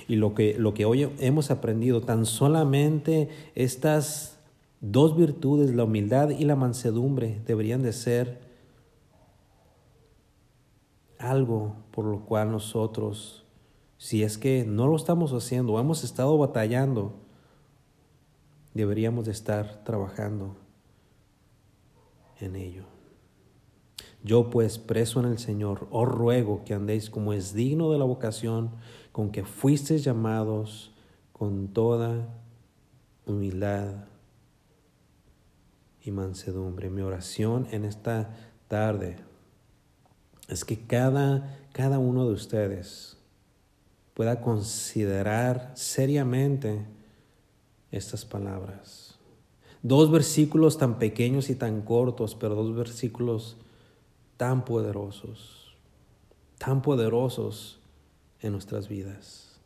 Y 0.08 0.16
lo 0.16 0.34
que, 0.34 0.56
lo 0.58 0.74
que 0.74 0.86
hoy 0.86 1.10
hemos 1.20 1.52
aprendido, 1.52 2.02
tan 2.02 2.26
solamente 2.26 3.30
estas 3.54 4.40
dos 4.82 5.16
virtudes, 5.16 5.74
la 5.76 5.84
humildad 5.84 6.30
y 6.30 6.46
la 6.46 6.56
mansedumbre, 6.56 7.42
deberían 7.46 7.84
de 7.84 7.94
ser 7.94 8.40
algo 11.18 11.76
por 11.92 12.06
lo 12.06 12.26
cual 12.26 12.52
nosotros, 12.52 13.46
si 13.98 14.24
es 14.24 14.38
que 14.38 14.66
no 14.66 14.88
lo 14.88 14.96
estamos 14.96 15.32
haciendo 15.32 15.74
o 15.74 15.80
hemos 15.80 16.04
estado 16.04 16.38
batallando, 16.38 17.25
deberíamos 18.76 19.26
de 19.26 19.32
estar 19.32 19.84
trabajando 19.84 20.56
en 22.40 22.56
ello. 22.56 22.84
Yo 24.22 24.50
pues, 24.50 24.78
preso 24.78 25.20
en 25.22 25.28
el 25.28 25.40
Señor, 25.40 25.88
os 25.92 26.08
ruego 26.08 26.64
que 26.66 26.74
andéis 26.74 27.10
como 27.10 27.34
es 27.34 27.54
digno 27.54 27.92
de 27.92 27.98
la 27.98 28.06
vocación 28.06 28.72
con 29.12 29.32
que 29.32 29.46
fuisteis 29.46 30.04
llamados, 30.04 30.92
con 31.32 31.70
toda 31.70 32.28
humildad 33.26 34.06
y 36.02 36.12
mansedumbre. 36.12 36.90
Mi 36.90 37.02
oración 37.02 37.68
en 37.72 37.86
esta 37.86 38.30
tarde 38.68 39.18
es 40.50 40.66
que 40.66 40.86
cada, 40.86 41.60
cada 41.72 41.98
uno 42.00 42.28
de 42.28 42.34
ustedes 42.34 43.18
pueda 44.14 44.42
considerar 44.42 45.72
seriamente 45.76 46.86
estas 47.96 48.26
palabras. 48.26 49.18
Dos 49.82 50.12
versículos 50.12 50.78
tan 50.78 50.98
pequeños 51.00 51.50
y 51.50 51.56
tan 51.56 51.82
cortos, 51.82 52.36
pero 52.36 52.56
dos 52.56 52.76
versículos 52.76 53.58
tan 54.38 54.66
poderosos, 54.66 55.76
tan 56.58 56.82
poderosos 56.82 57.80
en 58.42 58.54
nuestras 58.54 58.88
vidas. 58.88 59.60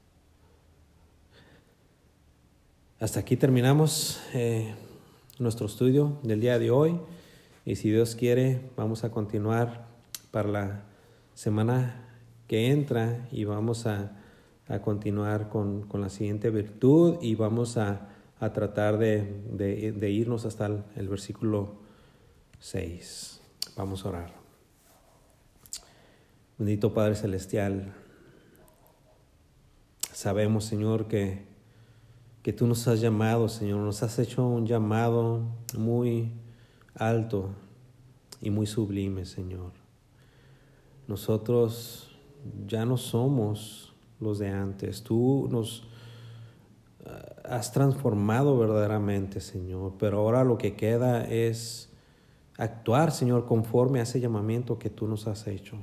Hasta 3.00 3.22
aquí 3.22 3.38
terminamos. 3.38 4.20
Eh, 4.34 4.76
nuestro 5.40 5.68
estudio 5.68 6.18
del 6.22 6.42
día 6.42 6.60
de 6.60 6.70
hoy 6.70 7.00
y 7.66 7.78
si 7.78 7.90
Dios 7.90 8.16
quiere 8.16 8.62
vamos 8.76 9.06
a 9.06 9.12
continuar 9.12 9.88
para 10.32 10.50
la 10.50 10.84
semana 11.34 12.10
que 12.48 12.72
entra 12.72 13.26
y 13.32 13.46
vamos 13.46 13.86
a, 13.86 14.16
continuar 14.84 15.50
con, 15.50 15.88
la 15.94 16.10
siguiente 16.10 16.52
virtud 16.52 17.16
y 17.22 17.34
vamos 17.36 17.78
a, 17.78 18.10
tratar 18.40 18.98
de, 18.98 20.10
irnos 20.10 20.46
hasta 20.46 20.66
el, 20.96 21.10
versículo 21.10 21.76
6. 22.60 23.42
Vamos 23.76 24.06
a 24.06 24.10
orar. 24.10 24.34
Bendito 26.58 26.94
Padre 26.94 27.16
Celestial, 27.16 27.94
sabemos 30.12 30.66
Señor 30.66 31.08
que 31.08 31.50
que 32.42 32.54
tú 32.54 32.68
nos 32.68 32.88
has 32.88 33.02
llamado, 33.02 33.50
Señor. 33.50 33.80
Nos 33.80 34.02
has 34.04 34.18
hecho 34.20 34.48
un 34.48 34.66
llamado 34.66 35.42
muy 35.78 36.32
alto 36.96 37.50
y 38.42 38.50
muy 38.50 38.66
sublime, 38.66 39.26
Señor. 39.26 39.72
Nosotros 41.08 42.18
ya 42.66 42.86
no 42.86 42.98
somos 42.98 43.94
los 44.20 44.40
de 44.40 44.50
antes. 44.50 45.04
Tú 45.04 45.48
nos 45.52 45.88
has 47.44 47.72
transformado 47.72 48.58
verdaderamente, 48.58 49.42
Señor. 49.42 49.94
Pero 50.00 50.20
ahora 50.20 50.44
lo 50.44 50.58
que 50.58 50.76
queda 50.76 51.26
es 51.26 51.90
actuar, 52.58 53.12
Señor, 53.12 53.46
conforme 53.46 54.00
a 54.00 54.04
ese 54.04 54.20
llamamiento 54.20 54.80
que 54.80 54.90
tú 54.90 55.08
nos 55.08 55.28
has 55.28 55.48
hecho. 55.48 55.78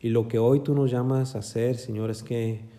Y 0.00 0.10
lo 0.10 0.28
que 0.28 0.38
hoy 0.38 0.60
tú 0.60 0.74
nos 0.74 0.90
llamas 0.90 1.34
a 1.34 1.38
hacer, 1.38 1.76
Señor, 1.76 2.10
es 2.10 2.22
que 2.22 2.76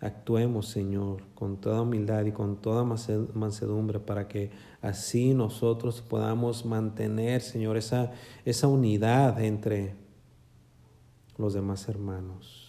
Actuemos, 0.00 0.68
Señor, 0.68 1.22
con 1.34 1.56
toda 1.56 1.82
humildad 1.82 2.24
y 2.24 2.30
con 2.30 2.56
toda 2.56 2.84
mansedumbre 2.84 3.98
para 3.98 4.28
que 4.28 4.50
así 4.80 5.34
nosotros 5.34 6.02
podamos 6.02 6.64
mantener, 6.64 7.40
Señor, 7.40 7.76
esa, 7.76 8.12
esa 8.44 8.68
unidad 8.68 9.42
entre 9.42 9.96
los 11.36 11.52
demás 11.52 11.88
hermanos. 11.88 12.67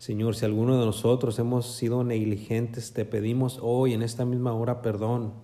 Señor, 0.00 0.34
si 0.34 0.46
alguno 0.46 0.80
de 0.80 0.86
nosotros 0.86 1.38
hemos 1.40 1.76
sido 1.76 2.04
negligentes, 2.04 2.94
te 2.94 3.04
pedimos 3.04 3.58
hoy 3.60 3.92
en 3.92 4.00
esta 4.00 4.24
misma 4.24 4.54
hora 4.54 4.80
perdón. 4.80 5.34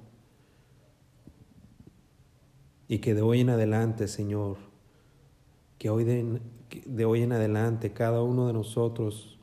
Y 2.88 3.00
que 3.00 3.12
de 3.12 3.20
hoy 3.20 3.40
en 3.42 3.50
adelante, 3.50 4.08
Señor, 4.08 4.56
que 5.76 5.90
hoy 5.90 6.04
de, 6.04 7.04
hoy 7.04 7.20
en 7.20 7.32
adelante 7.32 7.92
cada 7.92 8.22
uno 8.22 8.46
de 8.46 8.54
nosotros 8.54 9.38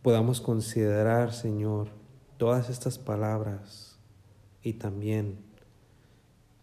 podamos 0.00 0.40
considerar, 0.40 1.34
Señor, 1.34 1.88
todas 2.38 2.70
estas 2.70 2.96
palabras 2.98 3.98
y 4.62 4.72
también 4.72 5.36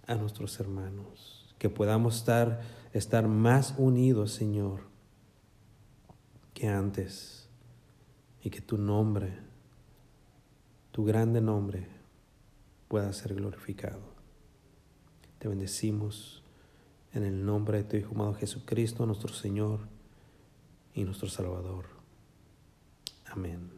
a 0.07 0.15
nuestros 0.15 0.59
hermanos, 0.59 1.53
que 1.59 1.69
podamos 1.69 2.15
estar, 2.17 2.61
estar 2.91 3.27
más 3.27 3.75
unidos, 3.77 4.31
Señor, 4.31 4.88
que 6.59 6.67
antes, 6.67 7.47
y 8.43 8.49
que 8.49 8.59
tu 8.59 8.77
nombre, 8.77 9.31
tu 10.91 11.05
grande 11.05 11.39
nombre, 11.39 11.87
pueda 12.89 13.13
ser 13.13 13.33
glorificado. 13.33 14.01
Te 15.37 15.47
bendecimos 15.47 16.43
en 17.13 17.23
el 17.23 17.45
nombre 17.45 17.77
de 17.77 17.83
tu 17.85 17.95
Hijo 17.95 18.13
amado 18.13 18.33
Jesucristo, 18.33 19.05
nuestro 19.05 19.33
Señor 19.33 19.79
y 20.93 21.05
nuestro 21.05 21.29
Salvador. 21.29 21.85
Amén. 23.27 23.71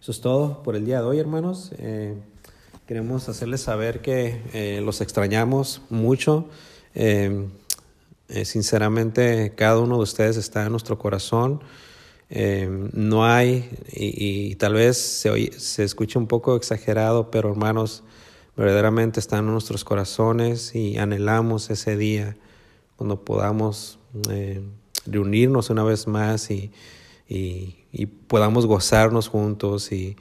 Eso 0.00 0.10
es 0.10 0.20
todo 0.20 0.64
por 0.64 0.74
el 0.74 0.84
día 0.84 1.02
de 1.02 1.06
hoy, 1.06 1.20
hermanos. 1.20 1.70
Eh, 1.78 2.20
queremos 2.88 3.28
hacerles 3.28 3.60
saber 3.60 4.02
que 4.02 4.42
eh, 4.54 4.80
los 4.80 5.00
extrañamos 5.00 5.82
mucho. 5.88 6.48
Eh, 6.96 7.48
sinceramente, 8.44 9.52
cada 9.56 9.78
uno 9.78 9.96
de 9.96 10.02
ustedes 10.02 10.36
está 10.36 10.64
en 10.64 10.70
nuestro 10.70 10.98
corazón. 10.98 11.62
no 12.92 13.26
hay, 13.26 13.70
y, 13.92 14.54
tal 14.56 14.74
vez 14.74 14.96
se, 14.96 15.52
se 15.58 15.84
escuche 15.84 16.18
un 16.18 16.26
poco 16.26 16.56
exagerado, 16.56 17.30
pero 17.30 17.50
hermanos, 17.50 18.04
verdaderamente 18.56 19.20
están 19.20 19.46
en 19.46 19.52
nuestros 19.52 19.84
corazones 19.84 20.74
y 20.74 20.98
anhelamos 20.98 21.70
ese 21.70 21.96
día 21.96 22.36
cuando 22.96 23.24
podamos 23.24 23.98
reunirnos 25.06 25.70
una 25.70 25.82
vez 25.82 26.06
más 26.06 26.50
y, 26.50 26.70
y, 27.28 28.06
podamos 28.06 28.66
gozarnos 28.66 29.28
juntos 29.28 29.90
y, 29.92 30.16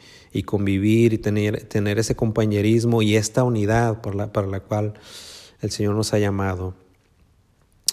convivir 0.45 1.14
y 1.14 1.18
tener, 1.18 1.64
tener 1.66 1.99
ese 1.99 2.16
compañerismo 2.16 3.01
y 3.01 3.16
esta 3.16 3.43
unidad 3.43 4.01
por 4.01 4.32
para 4.32 4.47
la 4.47 4.62
cual 4.62 4.93
el 5.62 5.72
Señor 5.72 5.95
nos 5.95 6.14
ha 6.14 6.20
llamado. 6.20 6.74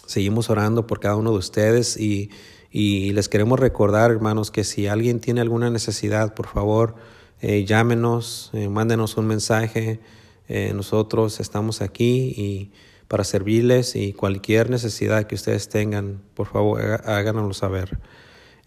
Seguimos 0.09 0.49
orando 0.49 0.87
por 0.87 1.01
cada 1.01 1.17
uno 1.17 1.33
de 1.33 1.37
ustedes 1.37 1.99
y, 1.99 2.31
les 2.73 3.29
queremos 3.29 3.61
recordar, 3.61 4.11
hermanos, 4.11 4.51
que 4.51 4.65
si 4.65 4.87
alguien 4.87 5.21
tiene 5.21 5.43
alguna 5.43 5.69
necesidad, 5.69 6.35
por 6.35 6.47
favor, 6.47 6.95
eh, 7.43 7.67
llámenos, 7.67 8.49
eh, 8.55 8.71
mándenos 8.71 9.19
un 9.19 9.27
mensaje. 9.27 10.01
Eh, 10.49 10.73
nosotros 10.75 11.41
estamos 11.41 11.83
aquí 11.83 12.33
y 12.39 12.73
para 13.07 13.23
servirles 13.23 13.97
y 13.97 14.15
cualquier 14.15 14.71
necesidad 14.71 15.27
que 15.27 15.35
ustedes 15.35 15.69
tengan, 15.69 16.23
por 16.33 16.47
favor, 16.47 16.81
háganoslo 17.05 17.53
saber. 17.53 17.99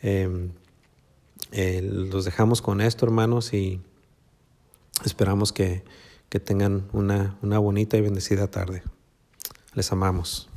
Em, 0.03 0.51
eh, 1.51 1.81
los 1.81 2.23
dejamos 2.23 2.61
con 2.61 2.81
esto, 2.81 3.07
hermanos, 3.07 3.51
y 3.55 3.81
esperamos 5.05 5.51
que, 5.51 5.83
que 6.29 6.39
tengan 6.39 6.87
una, 6.93 7.35
una 7.41 7.57
bonita 7.57 7.97
y 7.97 8.01
bendecida 8.01 8.45
tarde. 8.51 8.83
Les 9.73 9.91
amamos. 9.91 10.50